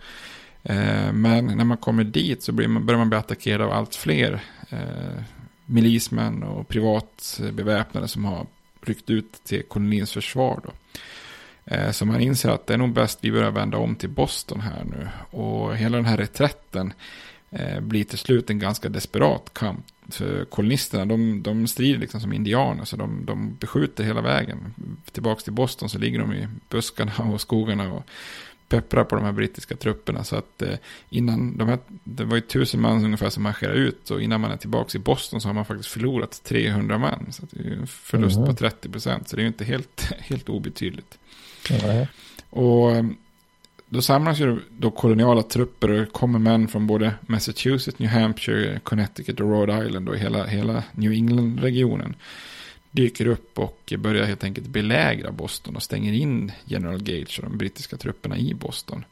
[0.62, 3.94] Eh, men när man kommer dit så blir man, börjar man bli attackerad av allt
[3.94, 5.22] fler eh,
[5.66, 8.46] milismän och privat beväpnade som har
[8.82, 10.60] ryckt ut till kolonins försvar.
[10.64, 10.72] Då.
[11.64, 14.60] Eh, så man inser att det är nog bäst vi börjar vända om till Boston
[14.60, 15.08] här nu.
[15.38, 16.92] Och hela den här reträtten
[17.50, 22.32] eh, blir till slut en ganska desperat kamp för kolonisterna, de, de strider liksom som
[22.32, 24.74] indianer, så de, de beskjuter hela vägen.
[25.12, 28.04] Tillbaka till Boston så ligger de i buskarna och skogarna och
[28.68, 30.24] pepprar på de här brittiska trupperna.
[30.24, 30.74] Så att eh,
[31.10, 34.50] innan, de här, det var ju tusen man ungefär som marscherade ut och innan man
[34.50, 37.26] är tillbaka i Boston så har man faktiskt förlorat 300 man.
[37.30, 38.48] Så det är ju en förlust mm.
[38.48, 41.18] på 30 procent, så det är ju inte helt, helt obetydligt.
[41.70, 42.06] Mm.
[42.50, 43.04] Och
[43.88, 49.40] då samlas ju då koloniala trupper och kommer män från både Massachusetts, New Hampshire, Connecticut
[49.40, 52.14] och Rhode Island och hela, hela New England-regionen.
[52.90, 57.58] Dyker upp och börjar helt enkelt belägra Boston och stänger in General Gage och de
[57.58, 59.04] brittiska trupperna i Boston.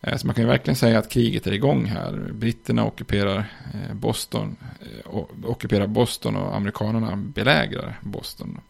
[0.00, 2.12] Eh, så man kan ju verkligen säga att kriget är igång här.
[2.32, 3.38] Britterna ockuperar
[3.74, 8.60] eh, Boston, eh, ockuperar Boston och amerikanerna belägrar Boston.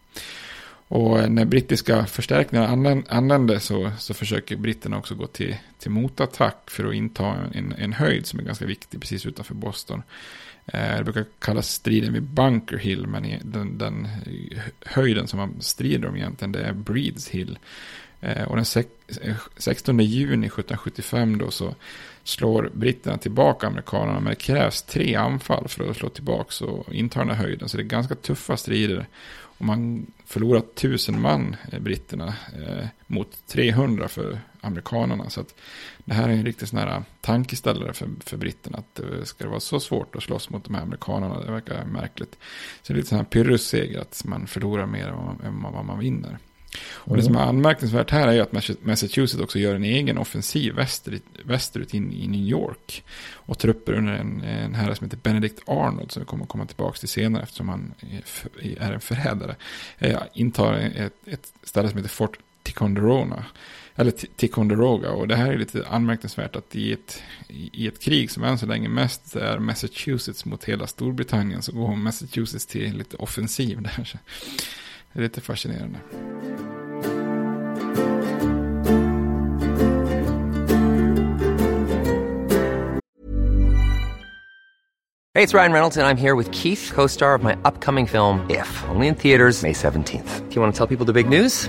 [0.90, 6.70] Och eh, när brittiska förstärkningar anländer så, så försöker britterna också gå till, till motattack
[6.70, 10.02] för att inta en, en höjd som är ganska viktig precis utanför Boston.
[10.66, 14.08] Eh, det brukar kallas striden vid Bunker Hill, men den, den
[14.84, 17.58] höjden som man strider om egentligen det är Breeds Hill.
[18.20, 18.64] Eh, och den
[19.56, 21.74] 16 juni 1775 då så
[22.24, 27.18] slår britterna tillbaka amerikanerna, men det krävs tre anfall för att slå tillbaka och inta
[27.18, 27.68] den här höjden.
[27.68, 29.06] Så det är ganska tuffa strider.
[29.60, 35.30] Och man förlorar tusen man, eh, britterna, eh, mot 300 för amerikanerna.
[35.30, 35.54] Så att
[36.04, 38.78] det här är en riktigt sån här eh, tankeställare för, för britterna.
[38.78, 41.84] Att det ska det vara så svårt att slåss mot de här amerikanerna, det verkar
[41.84, 42.38] märkligt.
[42.82, 45.08] Så det är lite sån här pyrrusseger, att man förlorar mer
[45.44, 46.38] än vad man vinner.
[46.82, 48.52] Och det som är anmärkningsvärt här är ju att
[48.82, 53.04] Massachusetts också gör en egen offensiv västerut, västerut in i New York.
[53.32, 56.66] Och trupper under en, en herre som heter Benedict Arnold, som vi kommer att komma
[56.66, 57.94] tillbaka till senare eftersom han
[58.78, 59.56] är en förrädare,
[59.98, 63.44] eh, intar ett, ett ställe som heter Fort Ticonderoga.
[63.94, 65.10] Eller Ticonderoga.
[65.10, 68.66] Och det här är lite anmärkningsvärt att i ett, i ett krig som än så
[68.66, 74.20] länge mest är Massachusetts mot hela Storbritannien så går Massachusetts till lite offensiv där.
[75.12, 75.98] Det är lite fascinerande.
[85.34, 88.44] Hey, it's Ryan Reynolds, and I'm here with Keith, co star of my upcoming film,
[88.50, 90.48] If, only in theaters, May 17th.
[90.48, 91.68] Do you want to tell people the big news?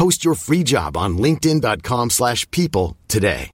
[0.00, 3.50] Post your free job on linkedin.com/people slash people today.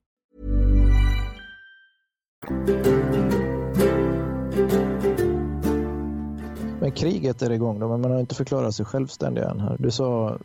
[6.79, 9.75] Men kriget är igång då, men man har inte förklarat sig självständiga än här.
[9.79, 10.39] Du sa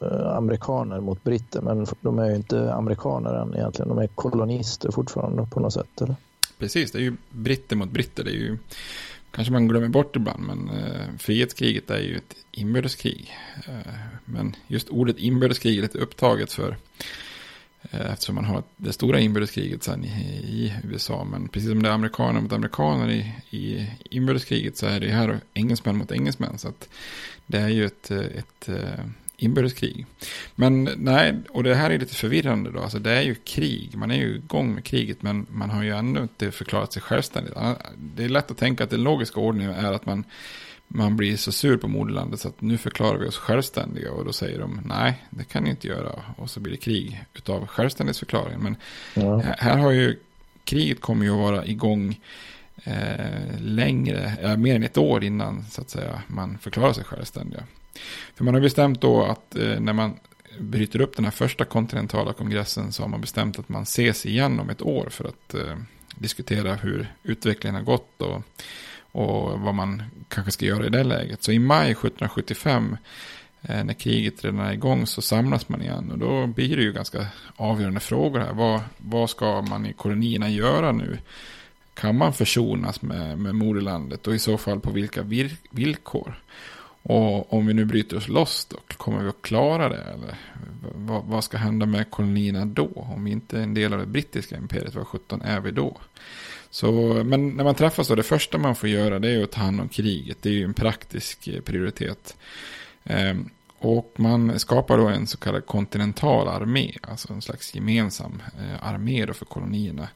[0.00, 3.88] eh, amerikaner mot britter, men de är ju inte amerikaner än egentligen.
[3.88, 6.16] De är kolonister fortfarande på något sätt, eller?
[6.58, 8.24] Precis, det är ju britter mot britter.
[8.24, 8.58] Det är ju,
[9.36, 13.36] kanske man glömmer bort ibland, men eh, frihetskriget är ju ett inbördeskrig.
[13.68, 13.92] Eh,
[14.24, 16.76] men just ordet inbördeskrig är lite upptaget för
[17.90, 21.24] eh, Eftersom man har det stora inbördeskriget sen i, i USA.
[21.24, 25.40] Men precis som det är amerikaner mot amerikaner i, i inbördeskriget så är det här
[25.54, 26.58] engelsmän mot engelsmän.
[26.58, 26.88] Så att
[27.46, 28.68] det är ju ett, ett, ett
[29.36, 30.06] inbördeskrig.
[30.54, 32.80] Men nej, och det här är lite förvirrande då.
[32.80, 33.90] Alltså det är ju krig.
[33.96, 37.54] Man är ju igång med kriget men man har ju ändå inte förklarat sig självständigt.
[37.96, 40.24] Det är lätt att tänka att den logiska ordningen är att man
[40.88, 44.32] man blir så sur på moderlandet så att nu förklarar vi oss självständiga och då
[44.32, 48.60] säger de nej, det kan ni inte göra och så blir det krig utav självständighetsförklaringen.
[48.62, 48.76] Men
[49.14, 49.42] Ja.
[49.58, 50.18] här har ju
[50.64, 52.20] kriget kommer ju att vara igång
[52.84, 57.62] eh, längre, ja, mer än ett år innan så att säga man förklarar sig självständiga.
[58.34, 60.14] För man har bestämt då att eh, när man
[60.58, 64.60] bryter upp den här första kontinentala kongressen så har man bestämt att man ses igen
[64.60, 65.76] om ett år för att eh,
[66.14, 68.42] diskutera hur utvecklingen har gått och
[69.16, 71.42] och vad man kanske ska göra i det läget.
[71.42, 72.96] Så i maj 1775
[73.62, 76.92] eh, när kriget redan är igång så samlas man igen och då blir det ju
[76.92, 78.52] ganska avgörande frågor här.
[78.52, 81.18] Vad, vad ska man i kolonierna göra nu?
[81.94, 86.42] Kan man försonas med, med moderlandet och i så fall på vilka vir, villkor?
[87.08, 90.02] Och om vi nu bryter oss loss då, kommer vi att klara det?
[90.02, 90.38] Eller
[90.94, 92.90] vad, vad ska hända med kolonierna då?
[92.94, 95.96] Om vi inte är en del av det brittiska imperiet, vad 17 är vi då?
[96.70, 96.92] Så,
[97.24, 99.80] men när man träffas då, det första man får göra det är att ta hand
[99.80, 100.38] om kriget.
[100.40, 102.36] Det är ju en praktisk eh, prioritet.
[103.04, 108.88] Ehm, och man skapar då en så kallad kontinental armé, alltså en slags gemensam eh,
[108.88, 110.08] armé då för kolonierna.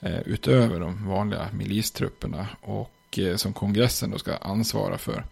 [0.00, 5.24] Eh, utöver de vanliga milistrupperna och eh, som kongressen då ska ansvara för.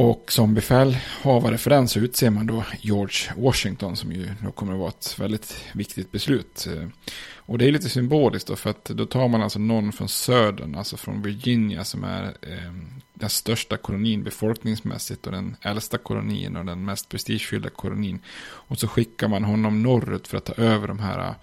[0.00, 4.72] Och som befälhavare för den så utser man då George Washington som ju då kommer
[4.72, 6.66] att vara ett väldigt viktigt beslut.
[6.66, 6.88] Eh,
[7.36, 10.74] och det är lite symboliskt då för att då tar man alltså någon från södern,
[10.74, 12.72] alltså från Virginia som är eh,
[13.14, 18.20] den största kolonin befolkningsmässigt och den äldsta kolonin och den mest prestigefyllda kolonin.
[18.40, 21.34] Och så skickar man honom norrut för att ta över de här eh,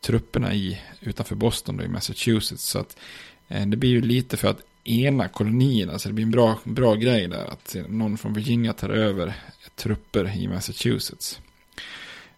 [0.00, 2.64] trupperna i, utanför Boston då, i Massachusetts.
[2.64, 2.96] Så att
[3.48, 6.94] eh, det blir ju lite för att ena kolonierna, så det blir en bra, bra
[6.94, 9.34] grej där att någon från Virginia tar över
[9.76, 11.40] trupper i Massachusetts.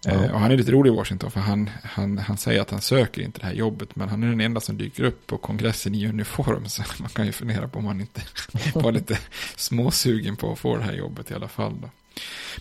[0.05, 0.11] Ja.
[0.11, 2.81] Eh, och han är lite rolig i Washington för han, han, han säger att han
[2.81, 5.95] söker inte det här jobbet men han är den enda som dyker upp på kongressen
[5.95, 8.23] i uniform så man kan ju fundera på om han inte
[8.75, 9.19] var lite
[9.57, 11.73] småsugen på att få det här jobbet i alla fall.
[11.83, 11.89] Då.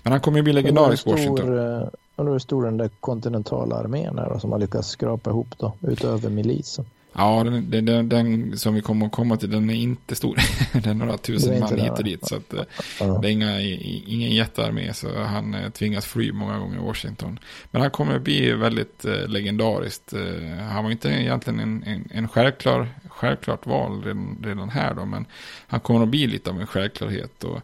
[0.03, 1.57] Men han kommer ju bli legendarisk hur Washington.
[1.57, 5.47] eh, Undrar hur stor den där kontinentala armén är då, som har lyckats skrapa ihop
[5.57, 6.85] då, utöver milisen.
[7.19, 10.37] Ja, den, den, den, den som vi kommer att komma till, den är inte stor.
[10.73, 12.27] den är några tusen man hit och dit.
[12.27, 12.63] Så att, eh,
[12.99, 13.19] Ja.
[13.21, 17.39] det är inga, ingen jättearmé, så han eh, tvingas fly många gånger i Washington.
[17.71, 20.13] Men han kommer att bli väldigt eh, legendariskt.
[20.13, 25.05] Eh, han var inte egentligen en, en, en självklar, självklart val redan, redan här då,
[25.05, 25.25] men
[25.67, 27.43] han kommer att bli lite av en självklarhet.
[27.43, 27.61] Och,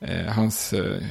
[0.00, 1.02] eh, hans eh,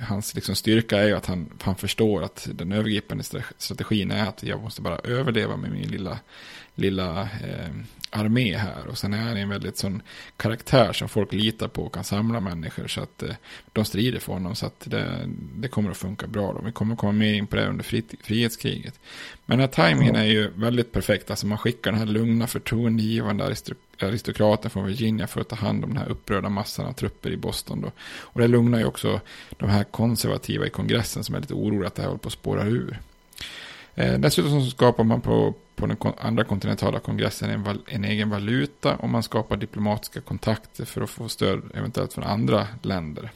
[0.00, 4.26] hans liksom styrka är ju att han, han förstår att den övergripande stra- strategin är
[4.28, 6.18] att jag måste bara överleva med min lilla,
[6.76, 7.70] lilla eh,
[8.10, 8.86] armé här.
[8.86, 10.02] Och sen är han en väldigt sån
[10.36, 12.86] karaktär som folk litar på och kan samla människor.
[12.86, 13.34] Så att eh,
[13.72, 14.54] de strider för honom.
[14.54, 16.52] Så att det, det kommer att funka bra.
[16.52, 16.60] Då.
[16.64, 19.00] Vi kommer komma mer in på det under fri, frihetskriget.
[19.46, 21.30] Men den här timingen är ju väldigt perfekt.
[21.30, 25.84] Alltså man skickar den här lugna, förtroendegivande aristok- aristokraten från Virginia för att ta hand
[25.84, 27.80] om den här upprörda massan av trupper i Boston.
[27.80, 27.90] Då.
[28.00, 29.20] Och det lugnar ju också
[29.50, 32.32] de här konservativa i kongressen som är lite oroliga att det här håller på att
[32.32, 33.00] spåra ur.
[33.96, 38.30] Eh, dessutom så skapar man på, på den andra kontinentala kongressen en, val, en, egen
[38.30, 43.30] valuta och man skapar diplomatiska kontakter för att få stöd eventuellt från andra länder.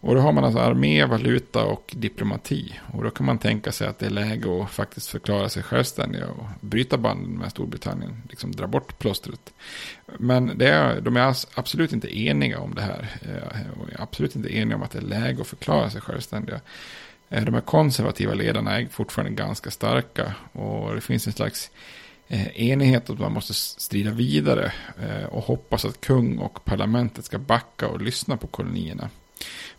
[0.00, 2.80] Och då har man alltså armé, valuta och diplomati.
[2.92, 6.26] Och då kan man tänka sig att det är läge att faktiskt förklara sig självständiga
[6.26, 8.22] och bryta banden med Storbritannien.
[8.28, 9.52] Liksom dra bort plåstret.
[10.18, 13.08] Men det är, de är alltså absolut inte eniga om det här.
[13.22, 16.60] Eh, och absolut inte eniga om att det är läge att förklara sig självständiga.
[17.30, 20.34] Eh, de här konservativa ledarna är fortfarande ganska starka.
[20.52, 21.70] Och det finns en slags
[22.28, 24.72] eh, enighet att man måste strida vidare.
[25.02, 29.10] Eh, och hoppas att kung och parlamentet ska backa och lyssna på kolonierna.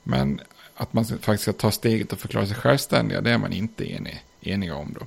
[0.04, 0.42] Men
[0.76, 4.24] att man faktiskt ska ta steget och förklara sig självständiga, det är man inte enig,
[4.42, 5.06] eniga om då.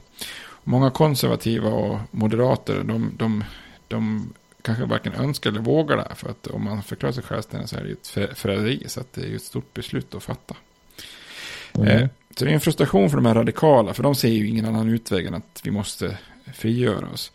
[0.64, 3.44] Många konservativa och moderater, de, de,
[3.88, 4.32] de
[4.62, 6.14] kanske varken önskar eller vågar det här.
[6.14, 8.84] För att om man förklarar sig självständig så är det ju ett förräderi.
[8.86, 10.54] Så att det är ju ett stort beslut att fatta.
[11.74, 11.88] Mm.
[11.88, 13.94] Eh, så det är en frustration för de här radikala.
[13.94, 16.18] För de ser ju ingen annan utväg än att vi måste
[16.54, 17.32] frigöra oss.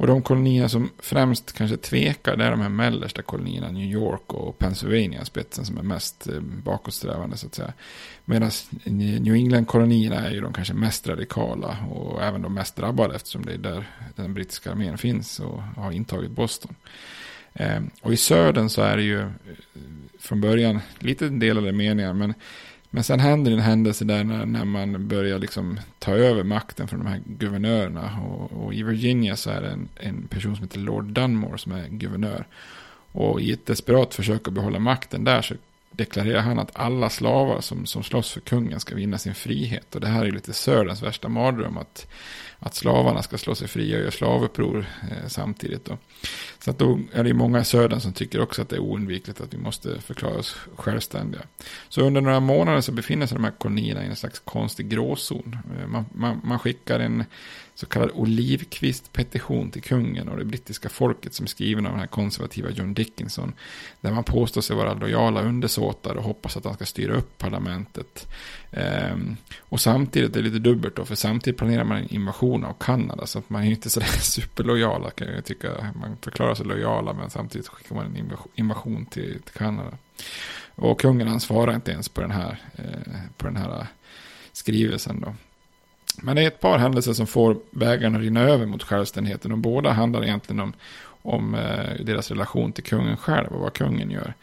[0.00, 4.32] Och de kolonier som främst kanske tvekar, det är de här mellersta kolonierna, New York
[4.32, 7.72] och Pennsylvania spetsen som är mest eh, bakåtsträvande så att säga.
[8.24, 8.50] Medan
[8.84, 13.52] New England-kolonierna är ju de kanske mest radikala och även de mest drabbade eftersom det
[13.52, 13.84] är där
[14.16, 16.74] den brittiska armén finns och har intagit Boston.
[17.52, 19.28] Eh, och i södern så är det ju
[20.18, 22.34] från början lite delade meningar men
[22.90, 26.98] men sen händer en händelse där när, när man börjar liksom ta över makten från
[26.98, 28.18] de här guvernörerna.
[28.20, 31.72] Och, och i Virginia så är det en, en, person som heter Lord Dunmore som
[31.72, 32.46] är guvernör.
[33.12, 35.54] Och i ett desperat försök att behålla makten där så
[35.90, 39.94] deklarerar han att alla slavar som, som slåss för kungen ska vinna sin frihet.
[39.94, 41.78] Och det här är lite Sörens värsta mardröm.
[41.78, 42.06] Att,
[42.60, 45.84] att slavarna ska slå sig fria och göra slavuppror eh, samtidigt.
[45.84, 45.98] Då.
[46.58, 49.40] Så att då är det många i södern som tycker också att det är oundvikligt
[49.40, 51.42] att vi måste förklara oss självständiga.
[51.88, 55.58] Så under några månader så befinner sig de här kolonierna i en slags konstig gråzon.
[55.80, 57.24] Eh, man, man, man skickar en
[57.80, 62.06] så kallad olivkvistpetition till kungen och det brittiska folket som är skriven av den här
[62.06, 63.52] konservativa John Dickinson.
[64.00, 68.28] Där man påstår sig vara lojala undersåtar och hoppas att han ska styra upp parlamentet.
[68.70, 72.74] Ehm, och samtidigt det är lite dubbelt då, för samtidigt planerar man en invasion av
[72.80, 73.26] Kanada.
[73.26, 75.92] Så att man är inte sådär superlojala kan jag tycka.
[75.94, 79.98] Man förklarar sig lojala men samtidigt skickar man en invasion till, till Kanada.
[80.74, 83.86] Och kungen han svarar inte ens på den här, eh, på den här
[84.52, 85.34] skrivelsen då.
[86.22, 89.52] Men det är ett par händelser som får vägarna rinna över mot självständigheten.
[89.52, 90.72] Och båda handlar egentligen om,
[91.22, 94.34] om eh, deras relation till kungen själv och vad kungen gör.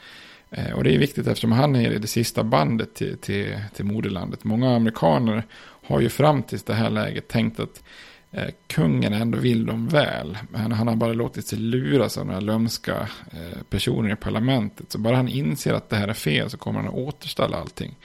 [0.52, 4.44] Eh, och det är viktigt eftersom han är det sista bandet till, till, till moderlandet.
[4.44, 5.44] Många amerikaner
[5.88, 7.84] har ju fram till det här läget tänkt att
[8.32, 10.38] eh, kungen ändå vill dem väl.
[10.50, 14.92] Men han har bara låtit sig luras av några lömska eh, personer i parlamentet.
[14.92, 17.96] Så bara han inser att det här är fel så kommer han att återställa allting.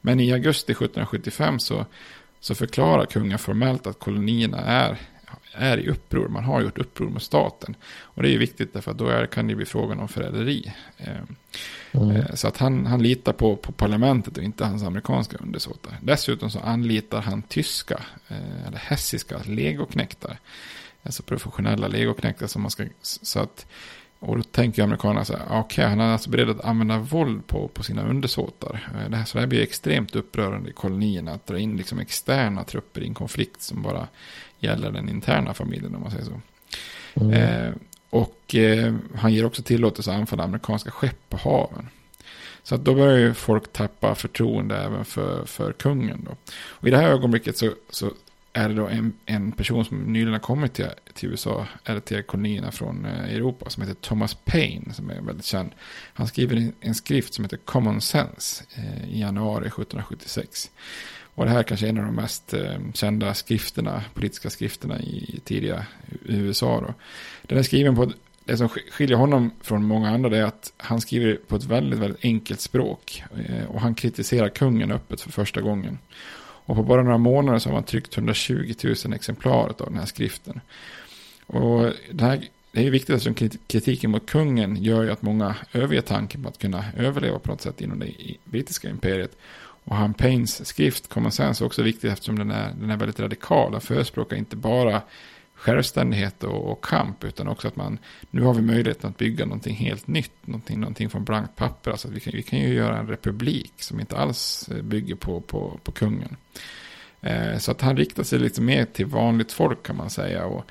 [0.00, 1.86] Men i augusti 1775 så
[2.42, 4.98] så förklarar kungen formellt att kolonierna är,
[5.52, 6.28] är i uppror.
[6.28, 7.76] Man har gjort uppror med staten.
[8.00, 10.72] Och det är ju viktigt därför att då är, kan det bli frågan om förräderi.
[10.96, 11.08] Eh,
[11.92, 12.10] mm.
[12.10, 15.92] Eh, så att han, han litar på, på parlamentet och inte hans amerikanska undersåtar.
[16.02, 20.38] Dessutom så anlitar han tyska, eh, eller hessiska legoknektar.
[21.02, 23.66] Alltså professionella legoknektar som man ska, så att
[24.22, 27.46] och då tänker amerikanerna så här, okej, okay, han är alltså beredd att använda våld
[27.46, 28.92] på, på sina undersåtar.
[28.94, 31.98] Eh, det här, så det här blir extremt upprörande i kolonierna, att dra in liksom
[31.98, 34.08] externa trupper i en konflikt som bara
[34.58, 36.40] gäller den interna familjen, om man säger så.
[37.14, 37.32] Mm.
[37.32, 37.72] Eh,
[38.10, 41.88] och eh, han ger också tillåtelse att anfalla amerikanska skepp på haven.
[42.62, 46.24] Så att då börjar ju folk tappa förtroende även för, för kungen.
[46.24, 46.36] Då.
[46.52, 48.10] Och i det här ögonblicket så, så
[48.52, 52.22] är det då en, en person som nyligen har kommit till, till USA, eller till
[52.22, 55.70] kolonierna från eh, Europa, som heter Thomas Paine, som är väldigt känd.
[56.14, 60.70] Han skriver en, en skrift som heter Common Sense eh, i januari 1776.
[61.34, 65.36] Och det här kanske är en av de mest eh, kända skrifterna, politiska skrifterna i,
[65.36, 65.86] i tidiga
[66.24, 66.80] USA.
[66.80, 66.94] Då.
[67.42, 68.12] Den är skriven på
[68.44, 72.24] det som skiljer honom från många andra är att han skriver på ett väldigt, väldigt
[72.24, 73.22] enkelt språk.
[73.48, 75.98] Eh, och han kritiserar kungen öppet för första gången.
[76.66, 80.06] Och på bara några månader så har man tryckt 120 000 exemplar av den här
[80.06, 80.60] skriften.
[81.46, 86.00] Och det, här, det är viktigt eftersom kritiken mot kungen gör ju att många överger
[86.02, 88.12] tanken på att kunna överleva på något sätt inom det
[88.44, 89.36] brittiska imperiet.
[89.84, 93.20] Och han Paynes skrift Common Sense är också viktig eftersom den är, den är väldigt
[93.20, 93.74] radikal.
[93.74, 95.02] och förespråkar inte bara
[95.62, 97.24] självständighet och, och, kamp.
[97.24, 97.98] Utan också att man,
[98.30, 100.46] nu har vi möjligheten att bygga någonting helt nytt.
[100.46, 101.90] Någonting, någonting från blankt papper.
[101.90, 105.40] Alltså vi kan, vi kan ju göra en republik som inte alls eh, bygger på,
[105.40, 106.36] på, på kungen.
[107.20, 110.44] Eh, så att han riktar sig lite mer till vanligt folk kan man säga.
[110.44, 110.64] Och,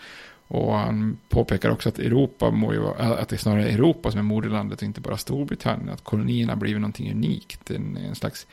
[0.48, 4.20] Och han påpekar också att Europa må ju vara, att det är snarare Europa som
[4.20, 5.90] är moderlandet och inte bara Storbritannien.
[5.90, 7.72] Att kolonierna blivit någonting unikt.
[7.72, 8.48] En, en slags,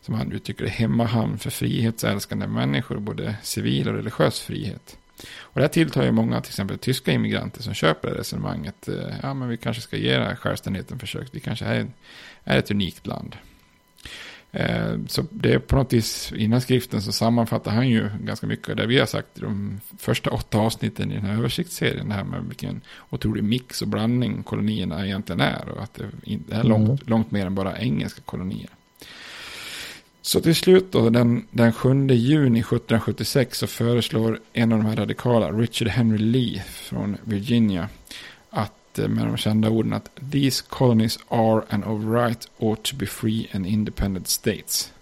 [0.00, 2.98] som han uttrycker det, hemmahamn för frihetsälskande människor.
[2.98, 4.98] Både civil och religiös frihet.
[5.40, 8.88] Och det här tilltar ju många, till exempel tyska immigranter som köper det resonemanget.
[8.88, 11.28] Eh, ja, men vi kanske ska ge det här självständigheten försök.
[11.32, 11.86] Vi kanske är,
[12.44, 13.36] är ett unikt land.
[14.52, 18.68] Eh, så det är på något vis, innan skriften så sammanfattar han ju ganska mycket
[18.68, 22.08] av det vi har sagt i de första åtta avsnitten i den här översiktsserien.
[22.08, 25.68] Det här med vilken otrolig mix och blandning kolonierna egentligen är.
[25.68, 26.98] Och att det är långt, mm.
[27.06, 28.70] långt mer än bara engelska kolonier.
[30.26, 34.96] Så till slut då, den, den 7 juni 1776 så föreslår en av de här
[34.96, 37.88] radikala, Richard Henry Lee från Virginia,
[38.50, 42.96] att eh, med de kända orden att these colonies are and of right ought to
[42.96, 44.92] be free and independent states.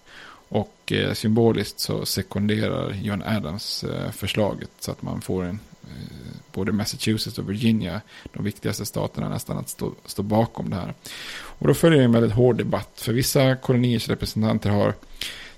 [0.48, 6.21] Och eh, symboliskt så sekunderar John Adams eh, förslaget så att man får en Eh,
[6.52, 8.00] både Massachusetts och Virginia,
[8.32, 10.94] de viktigaste staterna nästan, att stå, stå bakom det här.
[11.34, 14.94] Och då följer en väldigt hård debatt, för vissa koloniers representanter har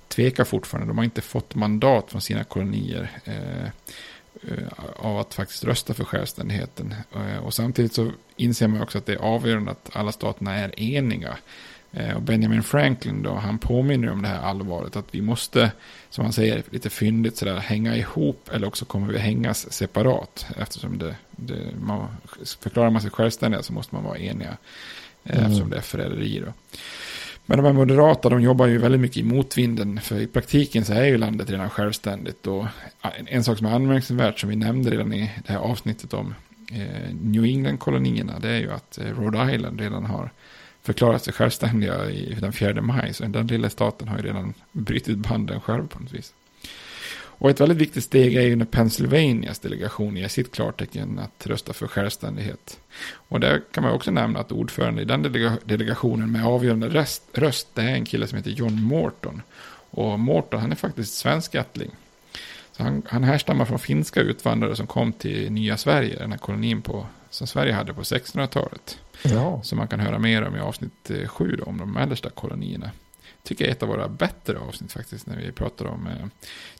[0.07, 3.71] tvekat fortfarande, de har inte fått mandat från sina kolonier eh, eh
[4.95, 6.95] av att faktiskt rösta för självständigheten.
[7.15, 10.79] Eh, och samtidigt så inser man också att det är avgörande att alla staterna är
[10.79, 11.37] eniga.
[11.95, 14.95] Eh, och Benjamin Franklin då, han påminner om det här allvaret.
[14.95, 15.71] Att vi måste,
[16.09, 20.45] som han säger lite fyndigt sådär, hänga ihop eller också kommer vi hängas separat.
[20.57, 22.07] Eftersom det, det man,
[22.59, 24.57] förklarar man sig självständiga så måste man vara eniga.
[25.23, 25.45] Eh, mm.
[25.45, 26.53] Eftersom det är förräderi då.
[27.45, 30.01] Men de här moderata, de jobbar ju väldigt mycket i motvinden.
[30.01, 32.47] För i praktiken så är ju landet redan självständigt.
[32.47, 32.65] Och
[33.25, 36.35] en sak som är anmärkningsvärt, som vi nämnde redan i det här avsnittet om
[36.71, 40.31] eh, New England-kolonierna, det är ju att Rhode Island redan har
[40.85, 43.13] förklarat sig självständiga i den 4 maj.
[43.13, 46.33] Så den lilla staten har ju redan brutit banden själv på något vis.
[47.37, 51.73] Och ett väldigt viktigt steg är ju när Pennsylvanias delegation ger sitt klartecken att rösta
[51.73, 52.79] för självständighet.
[53.27, 57.23] Och där kan man också nämna att ordförande i den delega delegationen med avgörande röst,
[57.33, 59.41] röst, det är en kille som heter John Morton.
[59.89, 61.91] Och Morton, han är faktiskt svenskättling.
[62.71, 66.81] Så han, han härstammar från finska utvandrare som kom till nya Sverige, den här kolonin
[66.81, 67.05] på,
[67.35, 68.99] som Sverige hade på 1600-talet.
[69.23, 69.61] Ja.
[69.63, 72.91] Som man kan höra mer om i avsnitt eh, sju om de mellersta kolonierna.
[73.43, 76.27] Tycker jag är ett av våra bättre avsnitt faktiskt när vi pratar om eh,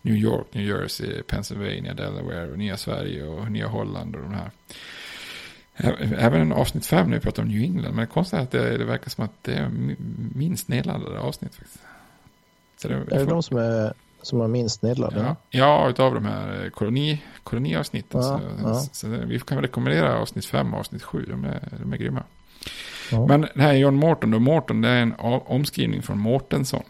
[0.01, 4.51] New York, New Jersey, Pennsylvania, Delaware och Nya Sverige och Nya Holland och de här.
[6.17, 7.95] Även avsnitt fem när vi pratar om New England.
[7.95, 9.71] Men det konstiga är att det, det verkar som att det är
[10.35, 11.55] minst nedladdade avsnitt.
[11.55, 11.83] Faktiskt.
[12.77, 13.93] Så det, är det de som är
[14.25, 15.25] som har minst nedladdade?
[15.25, 18.21] Ja, ja utav de här eh, koloni, koloniavsnitten.
[18.21, 18.73] Ja, så, ja.
[18.91, 21.25] så, vi kan rekommendera avsnitt 5 och avsnitt 7.
[21.29, 22.23] De är, de är grymma.
[23.11, 23.27] Ja.
[23.27, 24.31] Men det här är John Morton.
[24.31, 24.39] Då.
[24.39, 25.13] Morton det är en
[25.45, 26.83] omskrivning från Mortensson.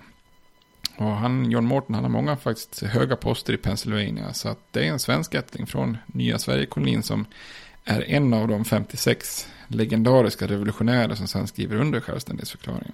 [0.98, 4.34] Och han, John Morton han har många faktiskt höga poster i Pennsylvania.
[4.34, 7.26] Så att det är en svensk ättling från Nya Sverige-kolonin som
[7.86, 12.94] är en av de 56 legendariska revolutionärer som sen skriver under självständighetsförklaringen.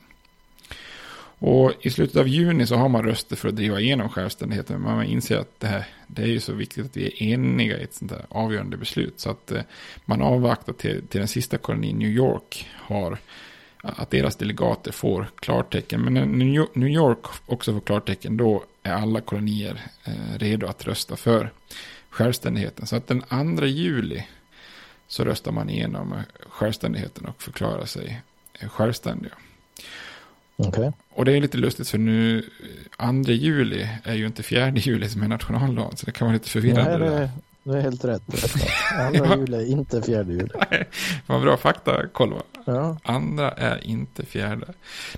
[1.43, 4.81] Och i slutet av juni så har man röster för att driva igenom självständigheten.
[4.81, 7.79] Men man inser att det, här, det är ju så viktigt att vi är eniga
[7.79, 9.19] i ett sånt här avgörande beslut.
[9.19, 9.61] Så att eh,
[10.05, 13.17] man avvaktar till, till den sista kolonin New York har
[13.77, 16.01] att deras delegater får klartecken.
[16.01, 21.15] Men när New York också får klartecken då är alla kolonier eh, redo att rösta
[21.15, 21.51] för
[22.09, 22.87] självständigheten.
[22.87, 24.27] Så att den 2 juli
[25.07, 26.15] så röstar man igenom
[26.49, 28.21] självständigheten och förklarar sig
[28.69, 29.33] självständiga.
[30.57, 30.91] Okay.
[31.13, 32.45] Och det är lite lustigt för nu,
[32.99, 35.97] 2 juli är ju inte 4 juli som är nationaldagen.
[35.97, 37.09] Så det kan vara lite förvirrande.
[37.09, 37.29] Nej,
[37.63, 38.23] det, det är helt rätt.
[39.17, 40.49] 2 juli är inte 4 juli.
[40.71, 40.87] Nej,
[41.27, 42.35] vad bra fakta, kolla.
[42.65, 42.97] Ja.
[43.03, 44.67] Andra är inte fjärde.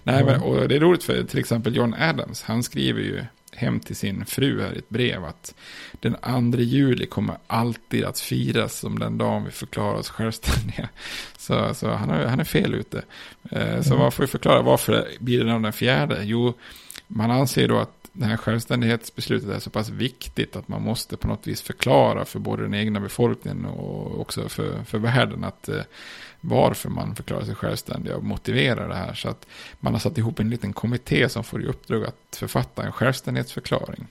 [0.03, 0.25] Nej, mm.
[0.25, 2.43] men, och det är roligt för till exempel John Adams.
[2.43, 3.25] Han skriver ju
[3.55, 5.55] hem till sin fru här i ett brev att
[5.91, 10.89] den 2 juli kommer alltid att firas som den dagen vi förklarar oss självständiga.
[11.37, 13.03] Så, så han, är, han är fel ute.
[13.51, 13.99] Eh, så mm.
[13.99, 16.19] man får förklara varför blir det den fjärde.
[16.23, 16.53] Jo,
[17.07, 21.27] man anser då att det här självständighetsbeslutet är så pass viktigt att man måste på
[21.27, 25.81] något vis förklara för både den egna befolkningen och också för, för världen att eh,
[26.41, 29.13] varför man förklarar sig självständiga och motiverar det här.
[29.13, 29.47] Så att
[29.79, 34.07] man har satt ihop en liten kommitté som får i uppdrag att författa en självständighetsförklaring.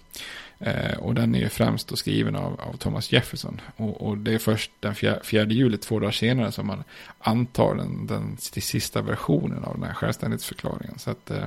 [0.59, 3.61] Eh, och den är ju främst då skriven av, av Thomas Jefferson.
[3.77, 6.85] Och, och, det är först den 4 juli, två dagar senare, som man
[7.19, 10.99] antar den, den sista versionen av den här självständighetsförklaringen.
[10.99, 11.45] Så att eh,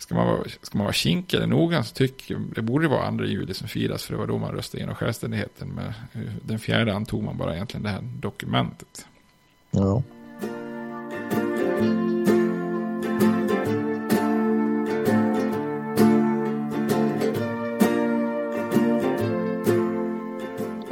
[0.00, 3.10] Ska man, vara, ska man vara kink eller noggrann så tycker jag det borde vara
[3.10, 5.68] 2 juli som firas för det var då man röstade igenom självständigheten.
[5.68, 9.06] Men eh, den fjärde antog man bara egentligen det här dokumentet.
[9.70, 10.02] Ja.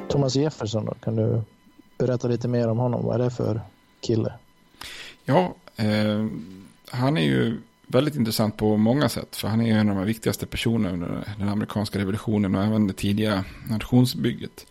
[0.09, 1.43] Thomas Jefferson då, kan du
[1.99, 3.07] Berätta lite mer om honom.
[3.07, 3.61] Vad är det för
[4.01, 4.33] kille?
[5.25, 6.27] Ja, eh,
[6.91, 9.36] han är ju väldigt intressant på många sätt.
[9.36, 12.93] För han är en av de viktigaste personerna under den amerikanska revolutionen och även det
[12.93, 14.66] tidiga nationsbygget.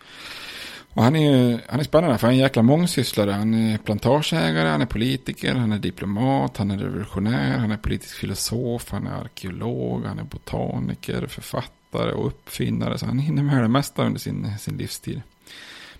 [0.98, 3.32] Och han är, han är spännande för han är en jäkla mångsysslare.
[3.32, 8.16] Han är plantageägare, han är politiker, han är diplomat, han är revolutionär, han är politisk
[8.16, 12.98] filosof, han är arkeolog, han är botaniker, författare och uppfinnare.
[12.98, 15.22] Så han hinner med det mesta under sin, sin livstid.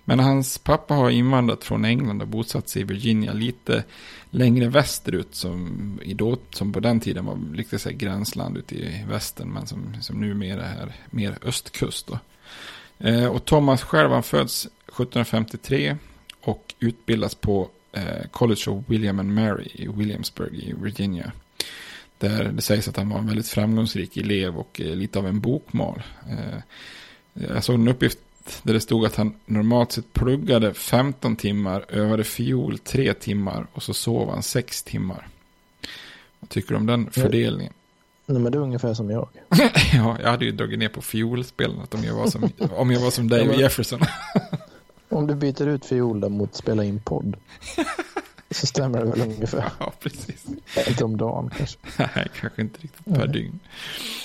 [0.08, 3.84] Men hans pappa har invandrat från England och bosatt sig i Virginia lite
[4.30, 5.34] längre västerut.
[5.34, 9.48] Som, i då, som på den tiden var lite så gränsland ute i västern.
[9.48, 12.06] Men som, som numera är mer östkust.
[12.06, 12.18] Då.
[12.98, 15.96] Eh, och Thomas själv han föds 1753
[16.40, 21.32] och utbildas på eh, College of William and Mary i Williamsburg i Virginia.
[22.18, 25.40] Där det sägs att han var en väldigt framgångsrik elev och eh, lite av en
[25.40, 26.02] bokmal.
[26.28, 26.58] Eh,
[27.32, 28.18] jag såg en uppgift
[28.62, 33.82] där det stod att han normalt sett pluggade 15 timmar, övade fiol 3 timmar och
[33.82, 35.28] så sov han 6 timmar.
[36.40, 37.72] Vad tycker du om den fördelningen?
[38.26, 39.28] Nej, men det är ungefär som jag.
[39.94, 43.10] ja, jag hade ju dragit ner på fiolspelandet om jag var som, om jag var
[43.10, 44.00] som Dave Jefferson.
[45.08, 47.36] om du byter ut fiol mot spela in podd.
[48.50, 49.70] Så stämmer det väl ungefär.
[49.80, 50.46] Ja, precis.
[50.88, 51.78] Inte om dagen kanske.
[52.16, 53.28] Nej, kanske inte riktigt per Nej.
[53.28, 53.60] dygn.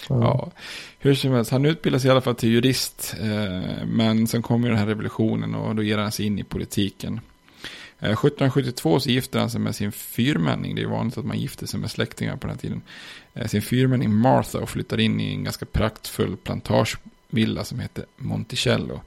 [0.10, 0.52] Ja.
[1.00, 3.16] Hur som helst, han utbildas i alla fall till jurist.
[3.20, 7.20] Eh, men sen kommer den här revolutionen och då ger han sig in i politiken.
[8.00, 10.76] 1772 eh, så gifter han sig med sin fyrmänning.
[10.76, 12.82] Det är vanligt att man gifter sig med släktingar på den här tiden.
[13.34, 19.02] Eh, sin fyrmänning Martha och flyttar in i en ganska praktfull plantagevilla som heter Monticello.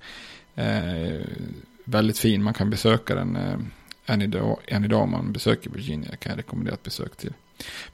[1.85, 3.39] Väldigt fin, man kan besöka den
[4.07, 6.17] än, idag, än idag om man besöker Virginia.
[6.17, 7.33] kan jag rekommendera ett besök till.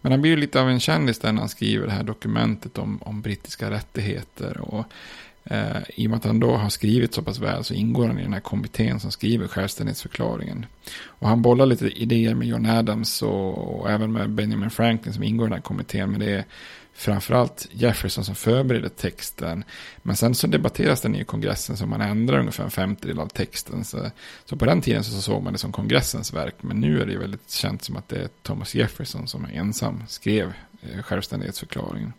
[0.01, 2.79] Men han blir ju lite av en kändis där när han skriver det här dokumentet
[2.79, 4.61] om, om brittiska rättigheter.
[4.61, 4.87] Och
[5.45, 8.19] Eh, I och med att han då har skrivit så pass väl så ingår han
[8.19, 10.67] i den här kommittén som skriver självständighetsförklaringen.
[11.05, 15.23] Och han bollar lite idéer med John Adams och, och, även med Benjamin Franklin som
[15.23, 16.11] ingår i den här kommittén.
[16.11, 16.45] Men det är
[16.95, 19.65] framförallt Jefferson som förbereder texten.
[20.03, 23.85] Men sen så debatteras den i kongressen så man ändrar ungefär en femtedel av texten.
[23.85, 24.11] Så,
[24.45, 26.55] så på den tiden så såg man det som kongressens verk.
[26.61, 30.53] Men nu är det väldigt känt som att det är Thomas Jefferson som ensam skrev
[30.83, 32.13] eh, självständighetsförklaringen.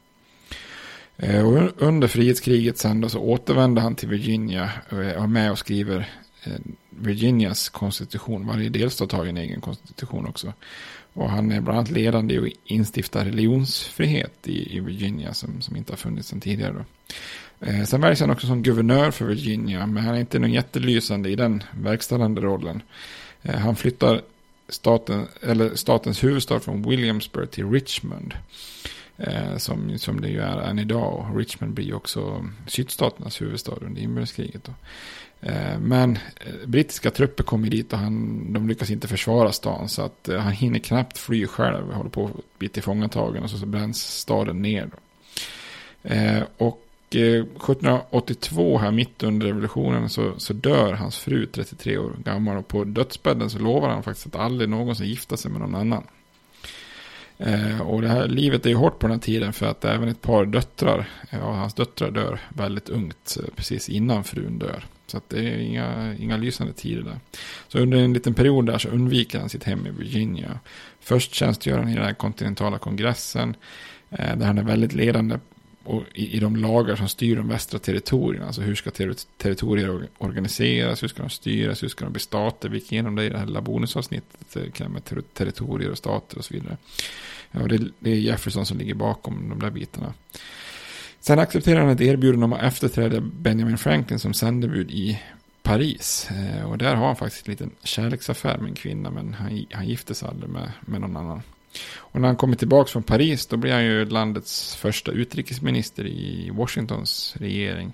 [1.23, 5.51] Eh, och under frihetskriget sen då så återvände han till Virginia eh, och är med
[5.51, 6.09] och skriver
[6.43, 6.53] eh,
[6.89, 8.47] Virginias konstitution.
[8.47, 10.53] Varje delstat har ju en egen konstitution också.
[11.13, 15.91] Och han är bland annat ledande i att instifta religionsfrihet i, Virginia som, som inte
[15.91, 16.73] har funnits sedan tidigare.
[16.73, 16.85] Då.
[17.65, 21.29] Eh, sen väljs han också som guvernör för Virginia, men han är inte någon jättelysande
[21.29, 22.81] i den verkställande rollen.
[23.41, 24.21] han flyttar
[24.69, 28.33] staten, eller statens huvudstad från Williamsburg till Richmond.
[29.27, 31.13] Eh, som, som det ju är än idag.
[31.13, 34.69] Och Richmond blir ju också sydstaternas huvudstad under inbördeskriget.
[35.41, 39.89] Eh, men eh, brittiska trupper kommer dit och han, de lyckas inte försvara stan.
[39.89, 41.91] Så att eh, han hinner knappt fly själv.
[41.91, 44.89] Håller på att bli tillfångatagen och så, så bränns staden ner.
[46.03, 52.15] Eh, och eh, 1782 här mitt under revolutionen så, så dör hans fru 33 år
[52.23, 52.57] gammal.
[52.57, 56.03] Och på dödsbädden så lovar han faktiskt att aldrig någonsin gifta sig med någon annan.
[57.37, 60.09] Eh, och det här livet är ju hårt på den här tiden för att även
[60.09, 64.85] ett par döttrar, ja, hans döttrar dör väldigt ungt eh, precis innan frun dör.
[65.07, 67.19] Så att det är inga, inga lysande tider där.
[67.67, 70.59] Så under en liten period där så undviker han sitt hem i Virginia.
[70.99, 73.55] Först tjänstgör han i den här kontinentala kongressen.
[74.09, 75.39] Eh, där han är väldigt ledande
[75.83, 78.45] och i, i de lagar som styr de västra territorierna.
[78.45, 82.69] Alltså hur ska ter territorier organiseras, hur ska de styras, hur ska de bli stater.
[82.69, 86.37] Vi gick igenom det i det här lilla bonusavsnittet eh, med ter territorier och stater
[86.37, 86.77] och så vidare.
[87.51, 90.13] Ja, och det, det, är Jefferson som ligger bakom de där bitarna.
[91.19, 95.19] Sen accepterar han ett erbjudande om att efterträda Benjamin Franklin som sändebud i
[95.61, 96.27] Paris.
[96.31, 99.87] Eh, och där har han faktiskt en liten kärleksaffär med en kvinna, men han, han
[99.87, 101.41] gifte sig aldrig med, med någon annan.
[101.95, 106.49] Och när han kommer tillbaka från Paris då blir han ju landets första utrikesminister i
[106.53, 107.91] Washingtons regering.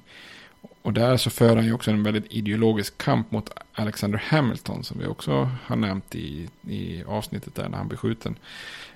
[0.81, 4.99] Och där så för han ju också en väldigt ideologisk kamp mot Alexander Hamilton som
[4.99, 8.35] vi också har nämnt i, i avsnittet där när han blir skjuten.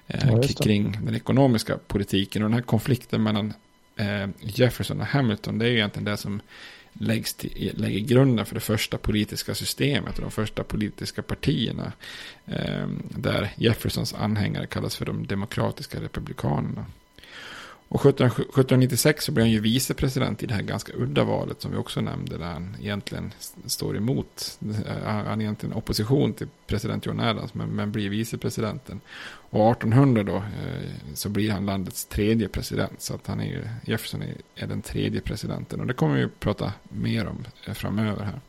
[0.08, 3.54] Eh, ja, kring den ekonomiska politiken och den här konflikten mellan
[3.96, 6.42] eh, Jefferson och Hamilton det är ju egentligen det som
[6.94, 11.92] läggs till, lägger grunden för det första politiska systemet och de första politiska partierna.
[12.46, 16.86] Eh, där Jeffersons anhängare kallas för de demokratiska republikanerna.
[17.94, 21.78] Och 1796 så blir han ju vicepresident i det här ganska udda valet som vi
[21.78, 22.38] också nämnde.
[22.38, 23.32] Där han egentligen
[23.66, 24.60] står emot.
[24.86, 29.02] Eh, han är egentligen opposition till president John Adams men, men blir vicepresidenten.
[29.50, 33.02] Och 1800 då eh, så blir han landets tredje president.
[33.02, 35.80] Så att han är ju, Jefferson är, är den tredje presidenten.
[35.80, 38.40] Och det kommer vi att prata mer om eh, framöver här.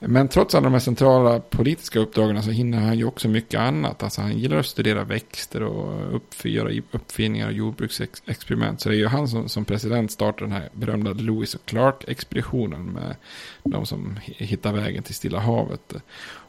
[0.00, 4.02] Men trots alla de här centrala politiska uppdragen så hinner han ju också mycket annat.
[4.02, 8.80] Alltså han gillar att studera växter och uppfyra uppfinningar och jordbruksexperiment.
[8.80, 12.92] Så det är ju han som, som president startar den här berömda Lewis och Clark-expeditionen
[12.92, 13.16] med
[13.64, 15.94] de som hittar vägen till Stilla havet.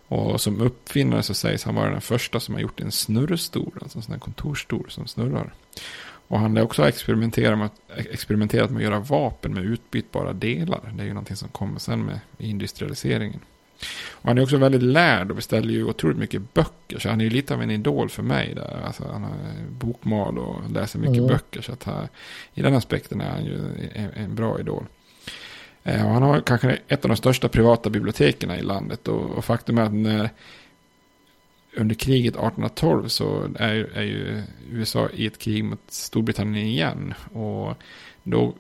[0.07, 3.97] Och som uppfinnare så sägs han vara den första som har gjort en snurrstol, alltså
[3.97, 5.53] en sån här kontorsstol som snurrar.
[6.29, 7.69] Och han har också experimenterat med,
[8.11, 10.93] experimenterat med att göra vapen med utbytbara delar.
[10.95, 13.39] Det är ju någonting som kommer sen med industrialiseringen.
[14.11, 16.99] Och han är också väldigt lärd och beställer ju otroligt mycket böcker.
[16.99, 18.53] Så han är ju lite av en idol för mig.
[18.55, 18.81] Där.
[18.85, 19.31] Alltså, han har
[19.69, 21.27] bokmal och läser mycket mm.
[21.27, 21.61] böcker.
[21.61, 22.07] Så att här,
[22.53, 23.59] i den aspekten är han ju
[23.93, 24.85] en, en bra idol.
[25.83, 29.07] Eh, och han har kanske ett av de största privata biblioteken i landet.
[29.07, 30.29] Och, och faktum är att när
[31.77, 37.13] under kriget 1812 så är, är ju USA i ett krig mot Storbritannien igen.
[37.33, 37.77] Och
[38.23, 38.55] då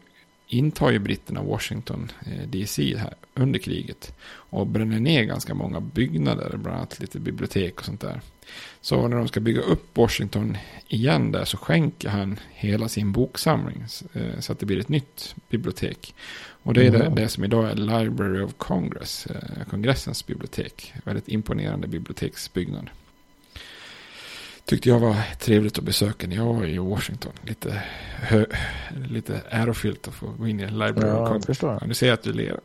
[0.47, 4.15] intar ju britterna Washington eh, DC här under kriget.
[4.29, 8.21] Och bränner ner ganska många byggnader, bland annat lite bibliotek och sånt där.
[8.81, 10.57] Så när de ska bygga upp Washington
[10.87, 13.85] igen där så skänker han hela sin boksamling.
[14.13, 16.13] Eh, så att det blir ett nytt bibliotek.
[16.69, 17.15] Och det är mm.
[17.15, 20.93] det, det, som idag är Library of Congress, eh, kongressens bibliotek.
[21.03, 22.89] Väldigt imponerande biblioteksbyggnad
[24.65, 27.31] tyckte jag var trevligt att besöka när jag var i Washington.
[27.41, 27.83] Lite,
[28.15, 28.45] hö,
[29.07, 31.61] lite ärofyllt att få gå in i Library ja, of Congress.
[31.61, 32.59] Ja, nu ser jag att du ler.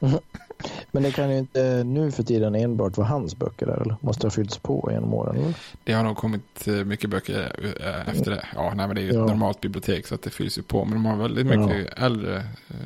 [0.90, 3.96] Men det kan ju inte nu för tiden enbart vara hans böcker där, eller?
[4.00, 5.54] Måste ha fyllts på genom åren, eller?
[5.84, 8.46] Det har nog kommit eh, mycket böcker eh, efter det.
[8.54, 9.20] Ja, nej, men det är ju ja.
[9.20, 10.84] ett normalt bibliotek så att det fylls ju på.
[10.84, 12.04] Men de har väldigt mycket ja.
[12.06, 12.36] äldre
[12.68, 12.76] eh,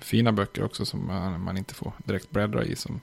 [0.00, 2.76] fina böcker också som man, man, inte får direkt bläddra i.
[2.76, 3.00] Som,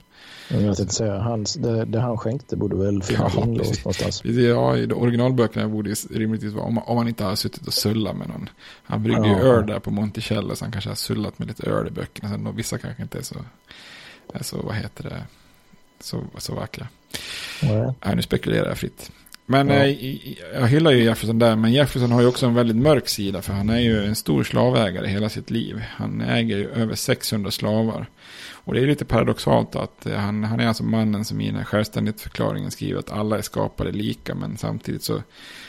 [0.48, 4.24] jag tänkte säga, hans, det, det, han skänkte borde väl finnas ja, inlåst någonstans.
[4.24, 8.28] Ja, i originalböckerna borde rimligtvis vara, om, om man inte har suttit och sullat med
[8.28, 8.48] någon.
[8.82, 9.38] Han bryggde ja.
[9.38, 12.28] ju öl där på Monticello så han kanske har sullat med lite öl i böckerna.
[12.28, 13.34] Sen, vissa kanske inte är så
[14.34, 15.22] Alltså vad heter det?
[16.00, 16.86] Så, så vackra.
[17.62, 17.92] Mm.
[18.00, 19.10] Ja, nu spekulerar jag fritt.
[19.50, 19.74] Men ja.
[19.74, 20.16] eh,
[20.54, 23.52] jag hyllar ju Jefferson där, men Jefferson har ju också en väldigt mörk sida, för
[23.52, 25.82] han är ju en stor slavägare hela sitt liv.
[25.96, 28.06] Han äger ju över 600 slavar.
[28.52, 31.56] Och det är lite paradoxalt att eh, han, han är alltså mannen som i den
[31.56, 35.22] här självständighetsförklaringen skriver att alla är skapade lika, men samtidigt så,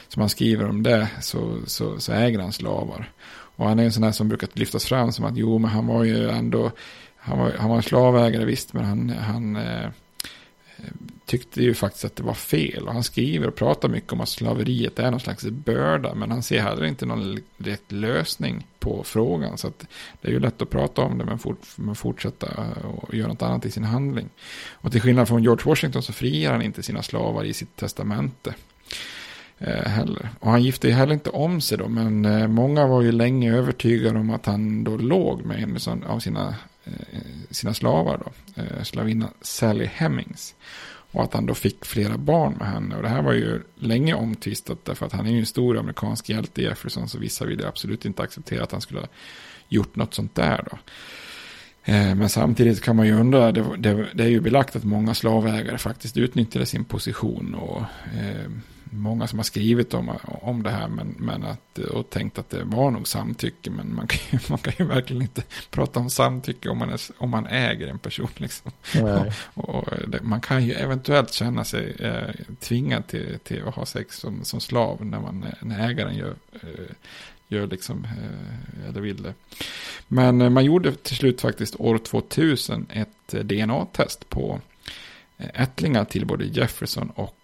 [0.07, 3.12] som han skriver om det, så, så, så äger han slavar.
[3.32, 5.88] Och han är en sån här som brukar lyftas fram som att jo, men han
[5.88, 6.72] var ju ändå
[7.20, 9.90] han var, han var slavägare visst, men han, han eh,
[11.26, 12.88] tyckte ju faktiskt att det var fel.
[12.88, 16.16] Och han skriver och pratar mycket om att slaveriet är någon slags börda.
[16.16, 19.58] Men han ser heller inte någon rätt lösning på frågan.
[19.58, 19.72] Så
[20.22, 23.28] det är ju lätt att prata om det men, fort, men fortsätta eh, och göra
[23.28, 24.30] något annat i sin handling.
[24.72, 28.54] Och till skillnad från George Washington så friar han inte sina slavar i sitt testamente.
[29.58, 30.30] Eh, heller.
[30.40, 31.88] Och han gifte ju heller inte om sig då.
[31.88, 36.20] Men eh, många var ju länge övertygade om att han då låg med en av
[36.20, 36.92] sina Eh,
[37.52, 40.56] sina slavar då, eh, slavinna slavinnan Sally Hemmings.
[41.12, 42.96] Och att han då fick flera barn med henne.
[42.96, 46.30] Och det här var ju länge omtvistat därför att han är ju en stor amerikansk
[46.30, 47.10] hjälte Jefferson.
[47.10, 49.08] Så vissa ville absolut inte acceptera att han skulle ha
[49.70, 50.78] gjort något sånt där då.
[51.84, 55.14] Eh, men samtidigt kan man ju undra, det, det, det, är ju belagt att många
[55.14, 57.82] slavägare faktiskt utnyttjade sin position och
[58.20, 58.52] eh,
[58.90, 62.64] många som har skrivit om, om det här men, men att, och tänkt att det
[62.64, 63.70] var nog samtycke.
[63.70, 67.02] Men man kan, ju, man kan ju verkligen inte prata om samtycke om man, är,
[67.18, 68.30] om man äger en person.
[68.36, 68.72] Liksom.
[69.54, 73.86] Och, och det, man kan ju eventuellt känna sig eh, tvingad till, till att ha
[73.86, 76.96] sex som, som slav när, man, när ägaren gör, eh,
[77.48, 79.34] gör liksom, eh, eller vill det.
[80.08, 84.60] Men eh, man gjorde till slut faktiskt år 2000 ett eh, DNA-test på
[85.38, 87.39] eh, ättlingar till både Jefferson och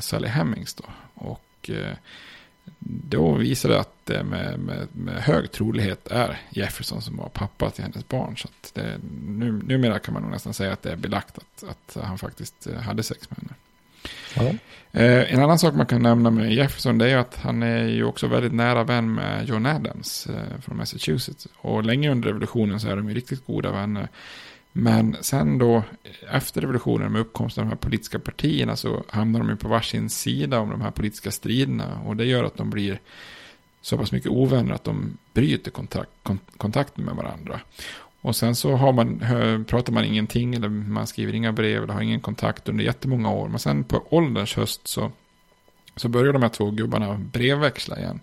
[0.00, 0.74] Sally Hemmings.
[0.74, 0.84] Då.
[1.14, 1.96] Och eh,
[2.78, 7.70] då visade det att det med, med, med, hög trolighet är Jefferson som var pappa
[7.70, 8.36] till hennes barn.
[8.36, 11.64] Så att det, nu, numera kan man nog nästan säga att det är belagt att,
[11.70, 13.54] att han faktiskt eh, hade sex med henne.
[14.34, 14.58] Ja.
[15.00, 18.04] Eh, en annan sak man kan nämna med Jefferson det är att han är ju
[18.04, 21.48] också väldigt nära vän med John Adams eh, från Massachusetts.
[21.56, 24.08] Och länge under revolutionen så är de ju riktigt goda vänner.
[24.80, 25.82] Men sen då
[26.30, 30.10] efter revolutionen med uppkomsten av de här politiska partierna så hamnar de ju på varsin
[30.10, 32.00] sida om de här politiska striderna.
[32.06, 33.00] Och det gör att de blir
[33.80, 36.10] så pass mycket ovänner att de bryter kontakt,
[36.56, 37.60] kontakten med varandra.
[38.20, 39.18] Och sen så har man,
[39.64, 43.48] pratar man ingenting eller man skriver inga brev eller har ingen kontakt under jättemånga år.
[43.48, 45.12] Men sen på ålderns höst så,
[45.96, 48.20] så börjar de här två gubbarna brevväxla igen.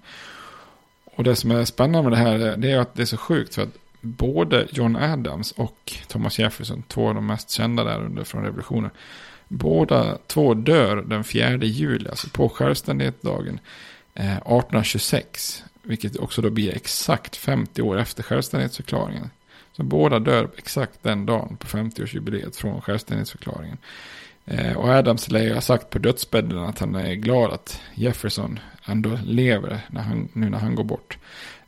[1.06, 3.56] Och det som är spännande med det här det är att det är så sjukt
[3.56, 8.24] för att både John Adams och Thomas Jefferson, två av de mest kända där under
[8.24, 8.92] från revolutionen,
[9.48, 13.60] båda två dör den 4 juli, alltså på självständighetsdagen
[14.14, 15.64] eh, 1826.
[15.84, 19.30] Vilket också då blir exakt 50 år efter självständighetsförklaringen.
[19.72, 23.78] Så båda dör exakt den dagen på 50-årsjubileet från självständighetsförklaringen.
[24.46, 29.20] Eh, och Adams lär ha sagt på dödsbädden att han är glad att Jefferson ändå
[29.26, 31.18] lever när han, nu när han går bort.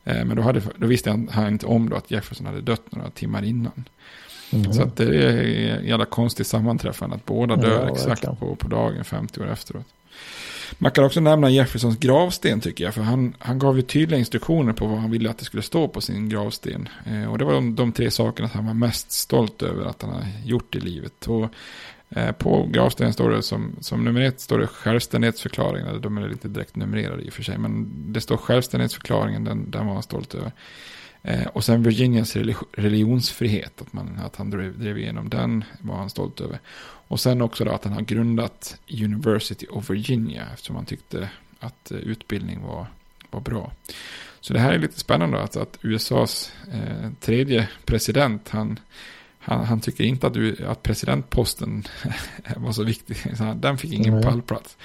[0.08, 2.92] Eh, men då, hade, då visste han, han inte om då att Jefferson hade dött
[2.92, 3.84] några timmar innan.
[4.52, 4.72] Mm.
[4.72, 9.04] Så det är ett jävla konstigt sammanträffande att båda dör ja, exakt på, på dagen
[9.04, 9.86] 50 år efteråt.
[10.78, 12.94] Man kan också nämna Jeffersons gravsten tycker jag.
[12.94, 15.88] För han, han gav ju tydliga instruktioner på vad han ville att det skulle stå
[15.88, 16.88] på sin gravsten.
[17.06, 20.10] Eh, och det var de, de tre sakerna han var mest stolt över att han
[20.10, 21.26] har gjort i livet.
[21.26, 21.48] Och
[22.10, 26.00] Eh, på gravstenen står det som, som nummer ett står det självständighetsförklaringen.
[26.00, 27.58] De är lite direkt numrerade i och för sig.
[27.58, 30.52] Men det står självständighetsförklaringen, den, den var han stolt över.
[31.22, 32.36] Eh, och sen Virginias
[32.72, 36.58] religionsfrihet, att, man, att han drev, drev igenom den var han stolt över.
[37.08, 41.28] Och sen också då att han har grundat University of Virginia eftersom han tyckte
[41.60, 42.86] att eh, utbildning var,
[43.30, 43.72] var bra.
[44.40, 48.78] Så det här är lite spännande att, att USAs eh, tredje president, han,
[49.48, 51.84] han, han, tycker inte att, du, att presidentposten
[52.56, 53.16] var så viktig.
[53.36, 54.22] Så den fick ingen mm.
[54.22, 54.76] pallplats.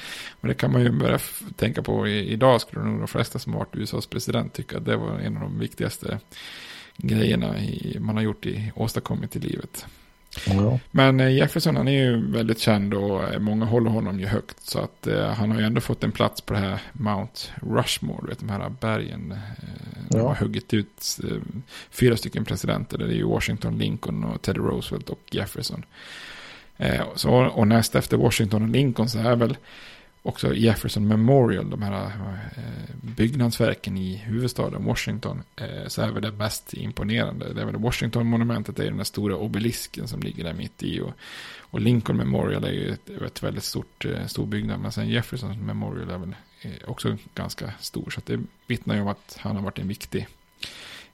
[0.42, 1.20] Men det kan man ju börja
[1.56, 2.08] tänka på.
[2.08, 5.38] I, idag skulle nog de flesta som varit USAs president tycka att det var en
[5.38, 6.20] av de viktigaste
[6.98, 9.86] grejerna i, man har gjort i, åstadkommit i livet.
[10.46, 10.80] Ja.
[10.92, 14.64] Men eh, Jefferson han är ju väldigt känd och eh, många håller honom ju högt.
[14.64, 18.28] Så att eh, han har ju ändå fått en plats på det här Mount Rushmore,
[18.28, 19.32] vet, de här bergen.
[19.32, 19.38] Eh,
[20.10, 20.18] ja.
[20.18, 21.38] De har huggit ut eh,
[21.92, 22.98] fyra stycken presidenter.
[22.98, 25.86] Det är ju Washington, Lincoln och Teddy Roosevelt och Jefferson.
[26.78, 29.58] Eh, så, och näst efter Washington och Lincoln så är väl
[30.24, 32.06] också Jefferson Memorial, de här
[32.58, 37.54] eh, byggnadsverken i huvudstaden Washington, eh, så är väl det mest imponerande.
[37.54, 41.02] Det är väl Washington-monumentet, det är den där stora obelisken som ligger där mitt i.
[41.02, 41.12] Och,
[41.60, 45.66] och Lincoln Memorial är ju ett, ett väldigt stort, eh, stor byggnad, men sen Jefferson
[45.66, 46.36] Memorial är väl
[46.86, 48.10] också ganska stor.
[48.10, 50.28] Så det vittnar ju om att han har varit en viktig,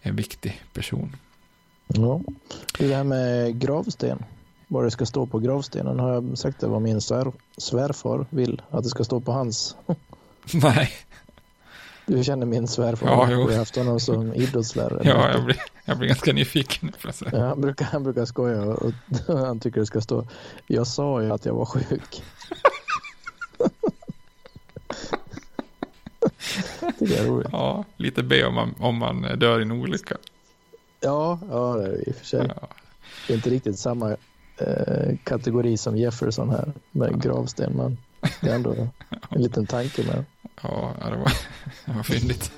[0.01, 1.15] en viktig person.
[1.87, 2.21] Ja,
[2.79, 4.23] det här med gravsten
[4.71, 8.61] vad det ska stå på gravstenen har jag sagt det vad min svär, svärfar vill
[8.69, 9.75] att det ska stå på hans.
[10.53, 10.91] Nej.
[12.05, 13.07] Du känner min svärfar.
[13.07, 13.47] Ja, jo.
[13.47, 15.01] Vi har haft honom som idrottslärare.
[15.03, 16.91] Ja, jag blir, jag blir ganska nyfiken.
[17.31, 18.93] Ja, han, brukar, han brukar skoja och,
[19.27, 20.27] och han tycker det ska stå.
[20.67, 22.23] Jag sa ju att jag var sjuk.
[26.99, 27.49] tycker jag är roligt.
[27.51, 30.17] Ja, lite B om man, om man dör i en olycka.
[30.99, 32.51] Ja, ja det är i och för sig.
[32.61, 32.67] Ja.
[33.27, 34.15] Det är inte riktigt samma
[34.59, 37.73] Eh, kategori som Jefferson här med gravsten.
[37.73, 37.97] Men
[38.41, 38.75] det är ändå
[39.29, 40.25] en liten tanke med.
[40.61, 41.31] Ja, det var,
[41.85, 42.51] det var fyndigt.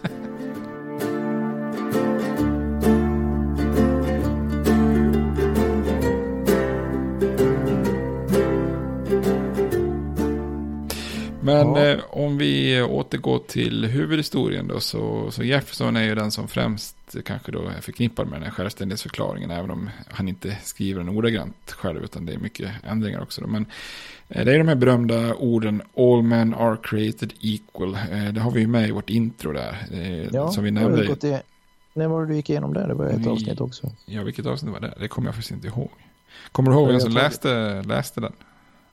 [11.52, 11.88] Men ja.
[11.88, 16.95] eh, om vi återgår till huvudhistorien då så, så Jefferson är ju den som främst
[17.26, 19.52] kanske då är förknippad med den här självständighetsförklaringen.
[19.52, 23.41] Även om han inte skriver den ordagrant själv utan det är mycket ändringar också.
[23.41, 23.47] Då.
[23.47, 23.66] Men
[24.30, 27.93] eh, det är de här berömda orden All men are created equal.
[27.93, 29.88] Eh, det har vi ju med i vårt intro där.
[29.91, 31.08] Eh, ja, som vi nämnde.
[31.08, 31.39] Gått i,
[31.93, 32.88] när var det du gick igenom det?
[32.88, 33.91] Det var ett avsnitt också.
[34.06, 34.93] Ja, vilket avsnitt var det?
[34.99, 35.89] Det kommer jag faktiskt inte ihåg.
[36.52, 38.34] Kommer du ihåg vem som läste, läste den?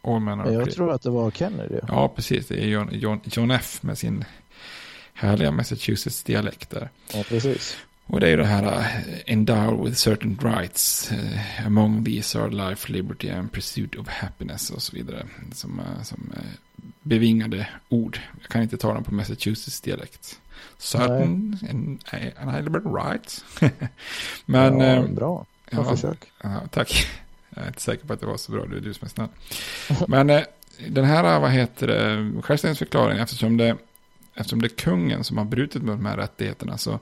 [0.03, 1.79] All men are jag tror att det var Kennedy.
[1.89, 2.47] Ja, precis.
[2.47, 3.83] Det är John, John, John F.
[3.83, 4.25] med sin
[5.15, 6.89] härliga Massachusetts-dialekt där.
[7.15, 7.77] Ja, precis.
[8.07, 8.87] Och det är ju det här uh,
[9.27, 11.13] endowed with certain rights.
[11.13, 15.27] Uh, among these are life, liberty and pursuit of happiness och så vidare.
[15.53, 16.43] Som, uh, som uh,
[17.03, 18.21] bevingade ord.
[18.41, 20.41] Jag kan inte ta dem på Massachusetts-dialekt.
[20.79, 22.05] Certain and
[22.41, 23.45] inalienable rights.
[24.47, 25.47] Men, ja, bra.
[25.71, 26.33] Bra ja, försök.
[26.43, 27.07] Ja, tack.
[27.59, 28.67] Jag är inte säker på att det var så bra.
[28.67, 29.29] Det är du som är snäll.
[30.09, 30.43] Men eh,
[30.89, 33.77] den här, eh, vad heter det, självständighetsförklaringen, eftersom det
[34.35, 36.99] eftersom det är kungen som har brutit mot de här rättigheterna så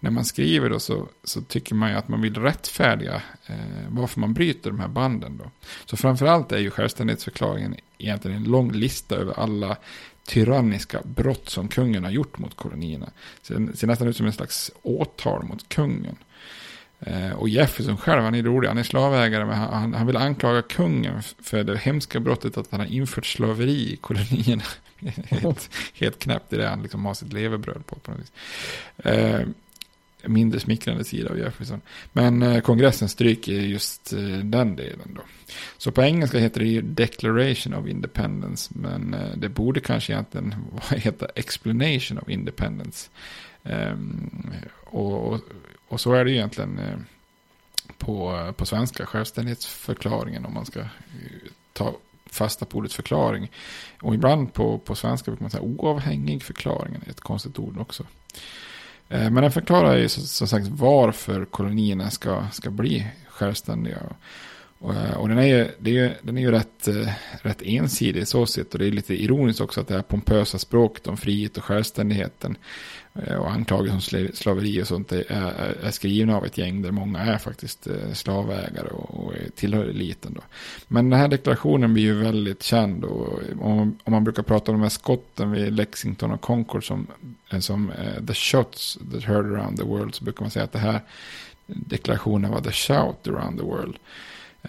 [0.00, 3.56] när man skriver då så, så tycker man ju att man vill rättfärdiga eh,
[3.88, 5.50] varför man bryter de här banden då.
[5.86, 9.76] Så framförallt är ju självständighetsförklaringen egentligen en lång lista över alla
[10.26, 13.10] tyranniska brott som kungen har gjort mot kolonierna.
[13.42, 16.16] Så det ser nästan ut som en slags åtal mot kungen.
[17.00, 20.62] Eh, och Jefferson själv, han är rolig, han är slavägare, men han, han vill anklaga
[20.62, 24.62] kungen för det hemska brottet att han har infört slaveri i kolonierna.
[25.24, 27.96] helt, helt knäppt i det han liksom har sitt levebröd på.
[27.96, 28.32] på något vis.
[28.96, 29.40] Eh,
[30.28, 31.58] mindre smickrande sida av Jefferson.
[31.58, 31.80] Liksom.
[32.12, 35.22] Men eh, kongressen stryker just eh, den delen då.
[35.78, 38.72] Så på engelska heter det ju Declaration of Independence.
[38.74, 40.54] Men eh, det borde kanske egentligen
[40.90, 43.10] heta Explanation of Independence.
[43.64, 44.50] Ehm,
[44.84, 45.40] och, och,
[45.88, 46.98] och, så är det ju egentligen eh,
[47.98, 50.86] på, på svenska, självständighetsförklaringen om man ska eh,
[51.72, 51.94] ta
[52.30, 53.50] fasta på ordet förklaring.
[54.02, 58.06] Och ibland på, på svenska brukar man säga oavhängig förklaringen, är ett konstigt ord också.
[59.08, 63.98] Eh, men den förklarar ju som sagt varför kolonierna ska, ska bli självständiga.
[64.78, 66.88] Och, och den, är ju, det är, den är ju rätt,
[67.42, 68.72] rätt ensidig så sett.
[68.72, 72.56] Och det är lite ironiskt också att det här pompösa språket om frihet och självständigheten
[73.24, 75.24] Eh, och anklagelser om slaveri och sånt är,
[75.82, 80.32] är, skrivna av ett gäng där många är faktiskt eh, slavägare och, och tillhör eliten.
[80.34, 80.40] Då.
[80.88, 84.78] Men den här deklarationen blir ju väldigt känd och om, om man brukar prata om
[84.78, 87.06] de här skotten vid Lexington och Concord som,
[87.50, 90.72] eh, som uh, the shots that heard around the world så brukar man säga att
[90.72, 91.00] det här
[91.66, 93.96] deklarationen var the shout around the world.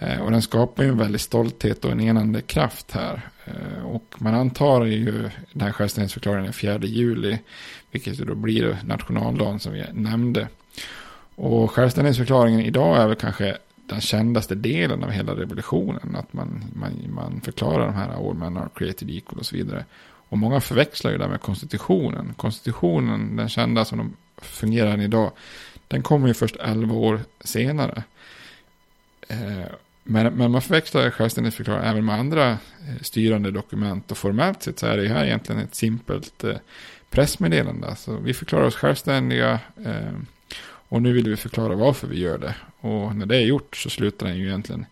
[0.00, 3.28] Eh, och den skapar ju en väldigt stolthet och en enande kraft här.
[3.44, 5.12] Eh, och man antar ju
[5.52, 7.38] den här självständighetsförklaringen den 4 juli
[7.90, 10.48] vilket då blir nationaldagen som vi nämnde.
[11.34, 16.16] Och självständighetsförklaringen idag är väl kanske den kändaste delen av hela revolutionen.
[16.16, 19.84] Att man, man, man förklarar de här all men are created equal och så vidare.
[20.28, 22.34] Och många förväxlar ju det med konstitutionen.
[22.36, 25.30] Konstitutionen, den kända som de fungerar idag,
[25.88, 28.02] den kommer ju först 11 år senare.
[29.28, 29.72] Eh,
[30.10, 32.58] men, men man förväxlar självständighetsförklaringen även med andra eh,
[33.02, 34.10] styrande dokument.
[34.10, 36.56] Och formellt sett så är det här egentligen ett simpelt eh,
[37.10, 37.86] pressmeddelande.
[37.86, 40.12] Alltså, vi förklarar oss självständiga eh,
[40.62, 42.54] och nu vill vi förklara varför vi gör det.
[42.80, 44.86] Och när det är gjort så slutar den ju egentligen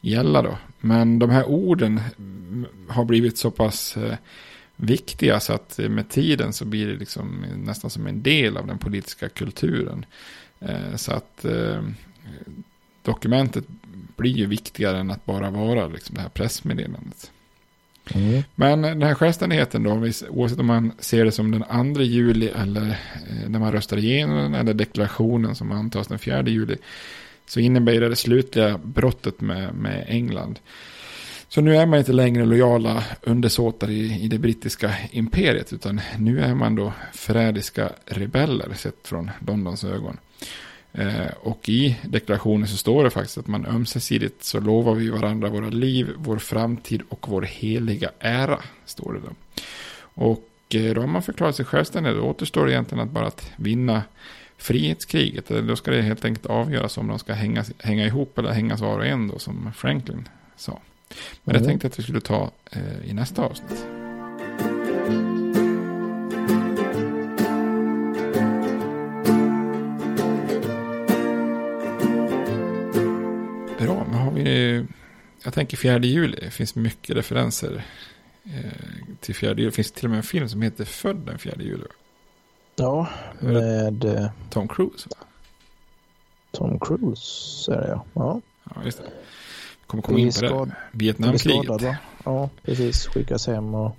[0.00, 0.58] gälla då.
[0.80, 3.96] Men de här orden mm, har blivit så pass
[4.76, 8.78] viktiga så att med tiden så blir det liksom nästan som en del av den
[8.78, 10.04] politiska kulturen.
[10.96, 11.44] Så att
[13.02, 13.64] dokumentet
[14.18, 17.30] blir ju viktigare än att bara vara liksom det här pressmeddelandet.
[18.14, 18.42] Mm.
[18.54, 19.90] Men den här självständigheten då,
[20.30, 24.36] oavsett om man ser det som den 2 juli eller eh, när man röstar igenom
[24.36, 26.76] den eller deklarationen som antas den 4 juli,
[27.46, 30.58] så innebär det det slutliga brottet med, med England.
[31.48, 36.40] Så nu är man inte längre lojala undersåtar i, i det brittiska imperiet, utan nu
[36.40, 40.16] är man då förrädiska rebeller sett från Londons ögon.
[40.92, 45.48] Eh, och i deklarationen så står det faktiskt att man ömsesidigt så lovar vi varandra
[45.48, 48.58] våra liv, vår framtid och vår heliga ära.
[48.84, 49.62] Står det då.
[50.00, 52.14] Och eh, då har man förklarat sig självständig.
[52.14, 54.02] Då återstår det egentligen att bara att vinna
[54.56, 55.48] frihetskriget.
[55.48, 58.98] Då ska det helt enkelt avgöras om de ska hänga, hänga ihop eller hängas var
[58.98, 60.80] och en då som Franklin sa.
[61.44, 61.62] Men mm.
[61.62, 63.97] det tänkte jag att vi skulle ta eh, i nästa avsnitt.
[75.44, 76.38] Jag tänker 4 juli.
[76.40, 77.84] Det finns mycket referenser
[78.44, 78.72] eh,
[79.20, 79.64] till 4 juli.
[79.64, 81.84] Det finns till och med en film som heter Född den 4 juli.
[82.76, 83.08] Ja,
[83.40, 85.08] med eh, Tom Cruise.
[86.50, 88.04] Tom Cruise är det ja.
[88.14, 88.40] Ja,
[88.74, 89.04] ja just det.
[89.04, 90.74] Vi kommer komma in på det.
[90.92, 91.82] Vietnamkriget.
[92.24, 93.06] Ja, precis.
[93.06, 93.96] Skickas hem och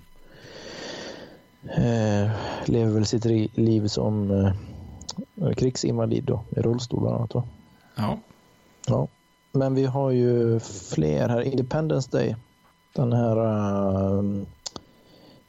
[1.64, 2.32] eh,
[2.66, 3.26] lever väl sitt
[3.58, 7.32] liv som eh, krigsinvalid då, i rullstol bland annat.
[7.96, 8.20] Ja.
[8.88, 9.08] Ja.
[9.52, 10.60] Men vi har ju
[10.94, 11.42] fler här.
[11.42, 12.36] Independence Day.
[12.94, 13.38] Den här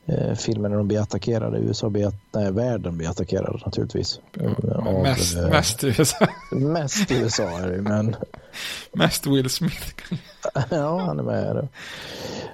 [0.06, 1.58] äh, filmen när de blir attackerade.
[1.58, 4.20] USA blir, nej, världen blir attackerad naturligtvis.
[4.32, 6.26] Ja, av, mest, äh, mest USA.
[6.52, 8.16] mest USA är det men...
[8.92, 9.94] mest Will Smith.
[10.70, 11.68] ja, han är med.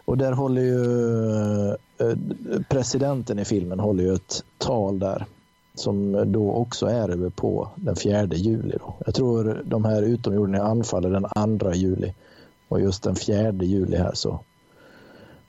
[0.05, 1.77] Och där håller ju
[2.69, 5.27] presidenten i filmen håller ju ett tal där
[5.79, 8.77] som då också är på den 4 juli.
[8.81, 8.95] Då.
[9.07, 12.15] Jag tror de här utomjordingarna anfaller den 2 juli
[12.69, 14.41] och just den 4 juli här så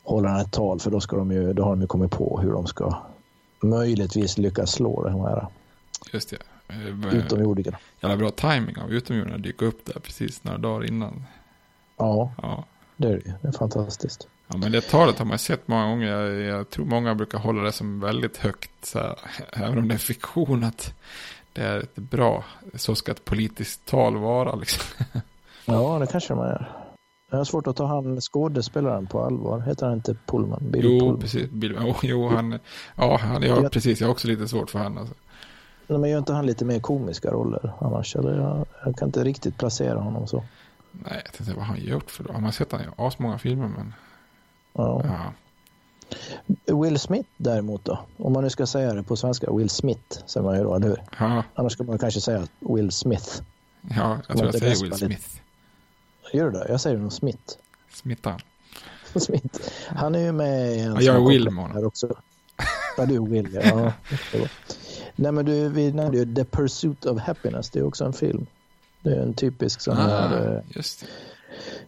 [0.03, 2.39] håller han ett tal för då, ska de ju, då har de ju kommit på
[2.41, 2.97] hur de ska
[3.59, 5.47] möjligtvis lyckas slå de här
[6.13, 6.37] Just det.
[6.67, 7.77] Eh, utomjordingarna.
[8.01, 11.23] Jävla bra timing av utomjordingarna dyka upp där precis några dagar innan.
[11.97, 12.65] Ja, ja.
[12.97, 13.33] det är det.
[13.41, 14.27] Det är fantastiskt.
[14.47, 16.07] Ja, men det talet har man sett många gånger.
[16.07, 18.85] Jag, jag, tror många brukar hålla det som väldigt högt.
[18.85, 19.15] Så här,
[19.53, 20.93] även om det är fiktion att
[21.53, 22.43] det är ett bra.
[22.73, 25.05] Så ska ett politiskt tal vara liksom.
[25.65, 26.71] Ja, det kanske man gör.
[27.31, 29.59] Jag har svårt att ta han skådespelaren på allvar.
[29.59, 30.59] Heter han inte Pullman?
[30.71, 31.19] Bill jo, Pullman.
[31.19, 31.49] precis.
[31.49, 32.59] Bill, oh, jo, han,
[32.95, 33.99] ja, han, ja, jag, precis.
[33.99, 34.97] Jag har också lite svårt för han.
[34.97, 35.13] Alltså.
[35.87, 38.15] Men gör inte han lite mer komiska roller annars?
[38.15, 40.43] Eller jag, jag kan inte riktigt placera honom så.
[40.91, 42.33] Nej, jag tänkte vad har han gjort för då?
[42.33, 43.93] Har man sett han i asmånga filmer men
[44.73, 45.01] Ja.
[45.03, 45.33] ja.
[46.65, 47.99] Will Smith däremot då?
[48.17, 50.87] Om man nu ska säga det på svenska, Will Smith säger man ju då, eller
[50.87, 51.03] hur?
[51.19, 51.43] Ja.
[51.55, 53.41] Annars ska man kanske säga Will Smith.
[53.81, 55.27] Ja, jag tror jag säger Will Smith.
[56.33, 56.65] Gör du det?
[56.69, 57.53] Jag säger nog Smith.
[57.93, 58.39] Smittan.
[59.15, 59.59] Smith.
[59.87, 62.15] Han är ju med i en ja, Jag är Will här också.
[62.97, 63.93] Ja, du är Will, ja.
[65.15, 67.69] Nej, men du, vi nämnde ju The Pursuit of Happiness.
[67.69, 68.45] Det är också en film.
[69.01, 70.63] Det är en typisk sån ah, här...
[70.69, 71.07] Just det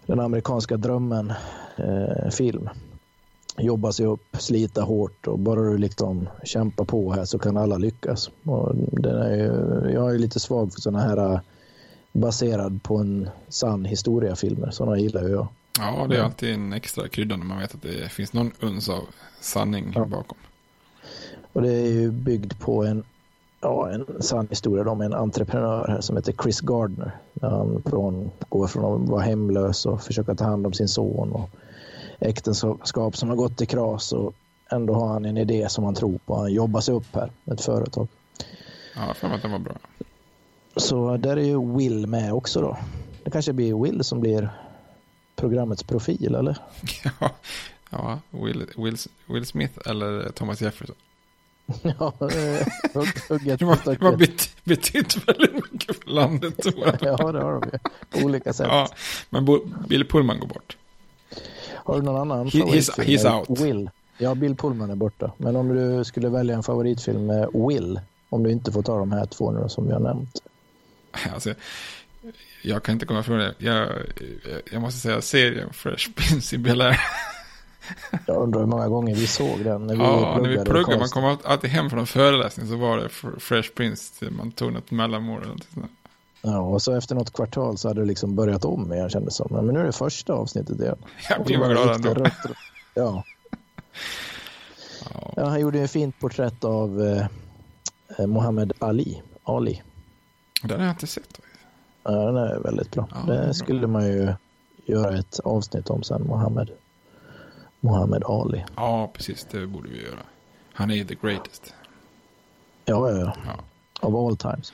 [0.05, 2.69] den amerikanska drömmen-film.
[3.57, 7.77] jobba sig upp, slita hårt och bara du liksom kämpar på här så kan alla
[7.77, 8.29] lyckas.
[8.43, 9.51] Och den är ju,
[9.93, 11.39] jag är lite svag för sådana här äh,
[12.11, 14.71] baserad på en sann historia-filmer.
[14.71, 15.47] Sådana gillar jag.
[15.79, 18.89] Ja, det är alltid en extra krydda när man vet att det finns någon uns
[18.89, 19.03] av
[19.41, 20.05] sanning Ja.
[20.05, 20.37] bakom.
[21.53, 23.03] Och det är ju byggd på en,
[23.61, 27.11] ja, en sann historia med en entreprenör här som heter Chris Gardner.
[27.41, 31.49] Han från, går från att vara hemlös och försöka ta hand om sin son och
[32.19, 34.33] äktenskap som har gått i kras och
[34.71, 36.35] ändå har han en idé som han tror på.
[36.35, 38.07] Han jobbar sig upp här med ett företag.
[38.95, 39.75] Ja, för att den var bra.
[40.75, 42.77] Så där är ju Will med också då.
[43.23, 44.49] Det kanske blir Will som blir
[45.35, 46.57] programmets profil eller?
[47.19, 47.31] Ja,
[47.89, 50.95] ja Will, Will, Will Smith eller Thomas Jefferson.
[51.99, 52.13] ja,
[52.93, 54.17] hugg- hugget stöcket.
[54.19, 56.53] bet, betytt väldigt mycket för landet.
[56.65, 56.75] jag.
[57.01, 57.79] Ja, det har de ju.
[58.19, 58.67] På olika sätt.
[58.69, 58.89] Ja,
[59.29, 59.45] men
[59.87, 60.77] Bill Pullman går bort.
[61.73, 63.07] Har du någon annan He- he's- favoritfilm?
[63.07, 63.59] he's med out.
[63.59, 63.89] Will.
[64.17, 65.31] Ja, Bill Pullman är borta.
[65.37, 65.67] Men om
[65.97, 67.99] du skulle välja en favoritfilm med Will,
[68.29, 70.41] om du inte får ta de här två nu som har nämnt.
[71.33, 71.53] Alltså,
[72.61, 73.53] jag kan inte komma ifrån det.
[73.57, 73.89] Jag,
[74.71, 76.99] jag måste säga serien Fresh Prince i Bel-Air.
[78.25, 80.69] Jag undrar hur många gånger vi såg den när vi Ja, när vi pluggade.
[80.71, 80.99] pluggade.
[80.99, 84.25] Man kom alltid hem från en föreläsning så var det Fr- Fresh Prince.
[84.31, 85.91] Man tog något mellanmål eller något sånt.
[86.41, 89.47] Ja, och så efter något kvartal så hade det liksom börjat om igen kändes som.
[89.51, 90.97] Men nu är det första avsnittet igen.
[91.29, 92.13] Jag blir glad ändå.
[92.13, 92.33] rött-
[92.93, 93.23] Ja.
[95.35, 97.25] ja, han gjorde ju ett fint porträtt av eh,
[98.19, 99.21] eh, Muhammad Ali.
[99.43, 99.81] Ali.
[100.63, 101.39] Den har jag inte sett.
[102.03, 103.07] Ja, den är väldigt bra.
[103.11, 103.53] Ja, det är bra.
[103.53, 104.33] skulle man ju
[104.85, 106.69] göra ett avsnitt om sen, Muhammad.
[107.79, 108.65] Muhammad Ali.
[108.75, 109.47] Ja, precis.
[109.51, 110.19] Det borde vi göra.
[110.73, 111.73] Han är ju the greatest.
[112.85, 113.59] Ja, ja, ja.
[114.07, 114.73] Of all times.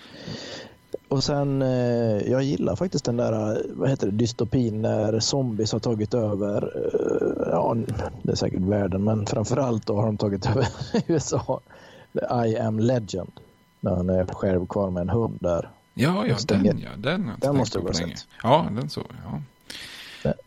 [1.08, 5.72] Och sen, eh, jag gillar faktiskt den där, eh, vad heter det, dystopin när zombies
[5.72, 7.76] har tagit över, eh, ja,
[8.24, 10.68] det är säkert världen, men framförallt då har de tagit över
[11.08, 11.60] USA.
[12.46, 13.32] I am legend.
[13.80, 15.70] När han är själv kvar med en hund där.
[15.94, 16.90] Ja, ja, den ja.
[16.98, 18.28] Den, jag Den måste du ha sett.
[18.44, 19.02] Ja, den så.
[19.24, 19.42] Ja.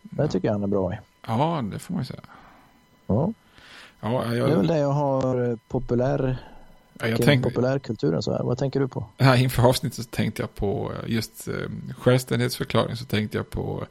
[0.02, 0.96] Det tycker jag han är bra i.
[1.26, 2.20] ja, det får man ju säga.
[3.09, 3.32] Ja.
[4.00, 6.36] Ja, Det är jag, väl det jag har eh, populär,
[7.00, 8.42] ja, jag tänkte, populärkulturen så här.
[8.42, 9.06] Vad tänker du på?
[9.18, 11.54] här inför avsnittet så tänkte jag på just eh,
[11.98, 13.86] självständighetsförklaring så tänkte jag på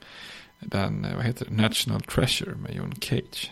[0.60, 3.52] den, eh, vad heter det, National Treasure med John Cage.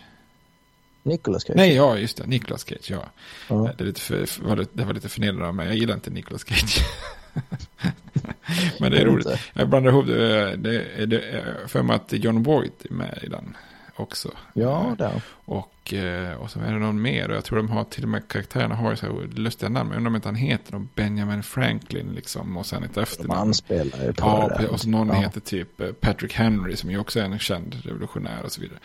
[1.04, 1.56] Nicolas Cage?
[1.58, 3.04] Nej, ja, just det, Nicolas Cage, ja.
[3.50, 3.70] Ja.
[3.78, 6.10] Det, är lite för, var lite- det var lite förnedrande av mig, jag gillar inte
[6.10, 6.86] Nicolas Cage.
[8.80, 9.28] Men det är roligt.
[9.54, 13.58] Jag blandar ihop det, det, det för mig att John Voight är med i den
[13.96, 14.32] också.
[14.54, 15.22] Ja, Eh, där.
[15.46, 17.30] Och, eh, och så är det någon mer.
[17.30, 19.90] Och jag tror de har till och med karaktärerna har ju så här lustiga namn.
[19.92, 22.58] Jag undrar om inte han heter någon Benjamin Franklin liksom.
[22.58, 23.40] Och sen ett De efternamn.
[23.40, 24.72] anspelar ju på Ja, det där.
[24.72, 25.14] och så någon Ja.
[25.14, 28.80] heter typ eh, Patrick Henry som ju också är en känd revolutionär och så vidare.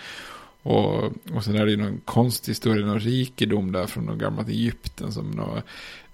[0.62, 1.04] Och,
[1.34, 5.30] och sen är det ju någon konsthistoria, någon rikedom där från något gammalt Egypten som
[5.30, 5.62] någon,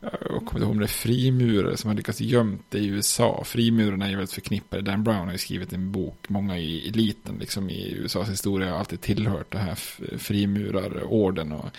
[0.01, 3.43] jag kommer inte ihåg om det är frimurare som har lyckats gömt det i USA.
[3.45, 4.83] Frimurarna är ju väldigt förknippade.
[4.83, 8.79] Dan Brown har ju skrivit en bok, många i eliten liksom i USAs historia har
[8.79, 9.75] alltid tillhört det här
[10.19, 11.53] frimurarorden.
[11.53, 11.71] Och,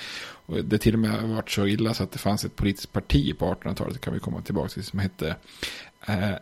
[0.45, 2.93] och det till och med har varit så illa så att det fanns ett politiskt
[2.93, 5.35] parti på 1800-talet, det kan vi komma tillbaka till, som hette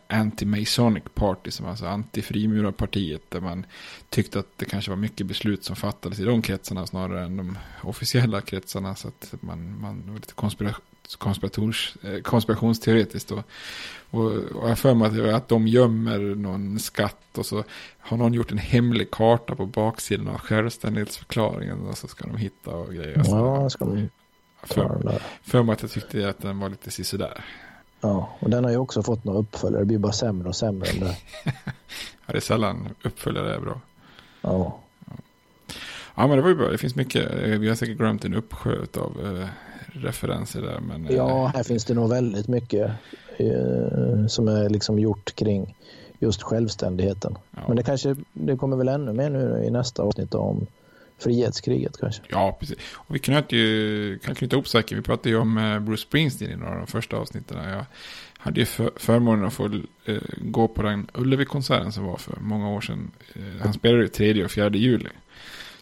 [0.07, 3.65] Anti-Masonic Party, som alltså anti-frimurarpartiet, där man
[4.09, 7.57] tyckte att det kanske var mycket beslut som fattades i de kretsarna snarare än de
[7.81, 10.75] officiella kretsarna, så att man, man var lite konspira-
[11.17, 13.31] konspirators, eh, konspirationsteoretiskt.
[13.31, 13.43] Och,
[14.09, 17.63] och, och jag för mig att, de gömmer någon skatt och så
[17.99, 22.71] har någon gjort en hemlig karta på baksidan av självständighetsförklaringen och så ska de hitta
[22.71, 23.23] och grejer.
[23.25, 24.09] Ja, ska de
[24.63, 27.45] för, för mig att jag tyckte att den var lite sisådär.
[28.01, 29.81] Ja, och den har ju också fått några uppföljare.
[29.81, 30.89] Det blir bara sämre och sämre.
[30.89, 31.15] än det.
[32.27, 33.81] Ja, det är sällan uppföljare är bra.
[34.41, 34.77] Ja.
[36.15, 36.69] Ja, men det var ju bra.
[36.69, 37.31] Det finns mycket.
[37.31, 39.47] eh, Vi har säkert glömt en uppsjö av eh,
[39.87, 40.79] referenser där.
[40.79, 42.91] Men, eh, ja, här finns det nog väldigt mycket
[43.37, 45.75] eh, som är liksom gjort kring
[46.19, 47.37] just självständigheten.
[47.51, 47.59] Ja.
[47.67, 50.67] Men det kanske det kommer väl ännu mer nu i nästa avsnitt om
[51.17, 52.21] frihetskriget kanske.
[52.29, 52.77] Ja, precis.
[52.93, 54.97] Och vi knöt ju, kan knyta ihop säkert.
[54.97, 57.69] Vi pratade ju om eh, Bruce Springsteen i några av de första avsnitten.
[57.69, 57.85] Jag
[58.37, 59.65] hade ju för, förmånen att få
[60.05, 63.11] eh, gå på den Ullevi-konserten som var för många år sedan.
[63.33, 65.09] Eh, han spelade ju 3 och 4 juli.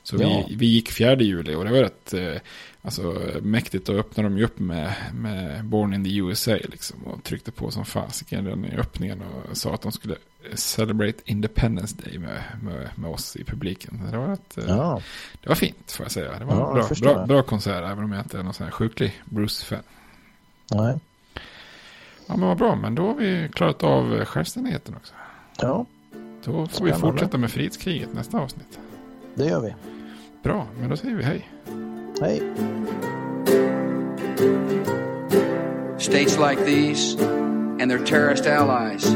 [0.03, 0.45] Så Ja.
[0.49, 2.41] vi, vi gick 4 juli och det var rätt eh,
[2.81, 3.85] alltså, mäktigt.
[3.88, 7.72] Då öppnade de ju upp med, med Born in the USA liksom, och tryckte på
[7.72, 10.15] som fasiken redan i öppningen och sa att de skulle
[10.56, 14.02] celebrate Independence Day med, med, med oss i publiken.
[14.11, 15.02] Det var, rätt, eh, Ja,
[15.41, 16.40] det var fint får jag säga.
[16.40, 18.72] Det var Ja, bra, bra, bra konsert även om jag inte är någon sån här
[18.72, 19.84] sjuklig Bruce-fan.
[20.72, 20.99] nej.
[22.28, 25.14] Ja men vad bra, men då har vi klarat av eh, självständigheten också.
[25.60, 25.86] Ja,
[26.44, 26.99] Då får vi Spännande.
[26.99, 28.80] fortsätta med frihetskriget nästa avsnitt.
[29.36, 29.76] det gör vi.
[30.44, 31.49] Bra, men då säger vi hej.
[32.22, 32.41] Hej.
[35.98, 37.15] States like these
[37.82, 39.15] and their terrorist allies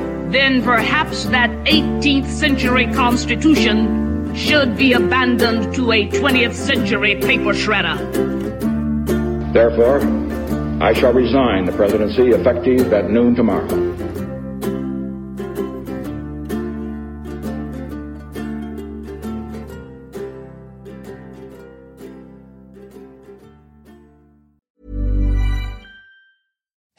[0.31, 7.97] then perhaps that 18th century Constitution should be abandoned to a 20th century paper shredder.
[9.53, 9.99] Therefore,
[10.81, 13.67] I shall resign the presidency effective at noon tomorrow.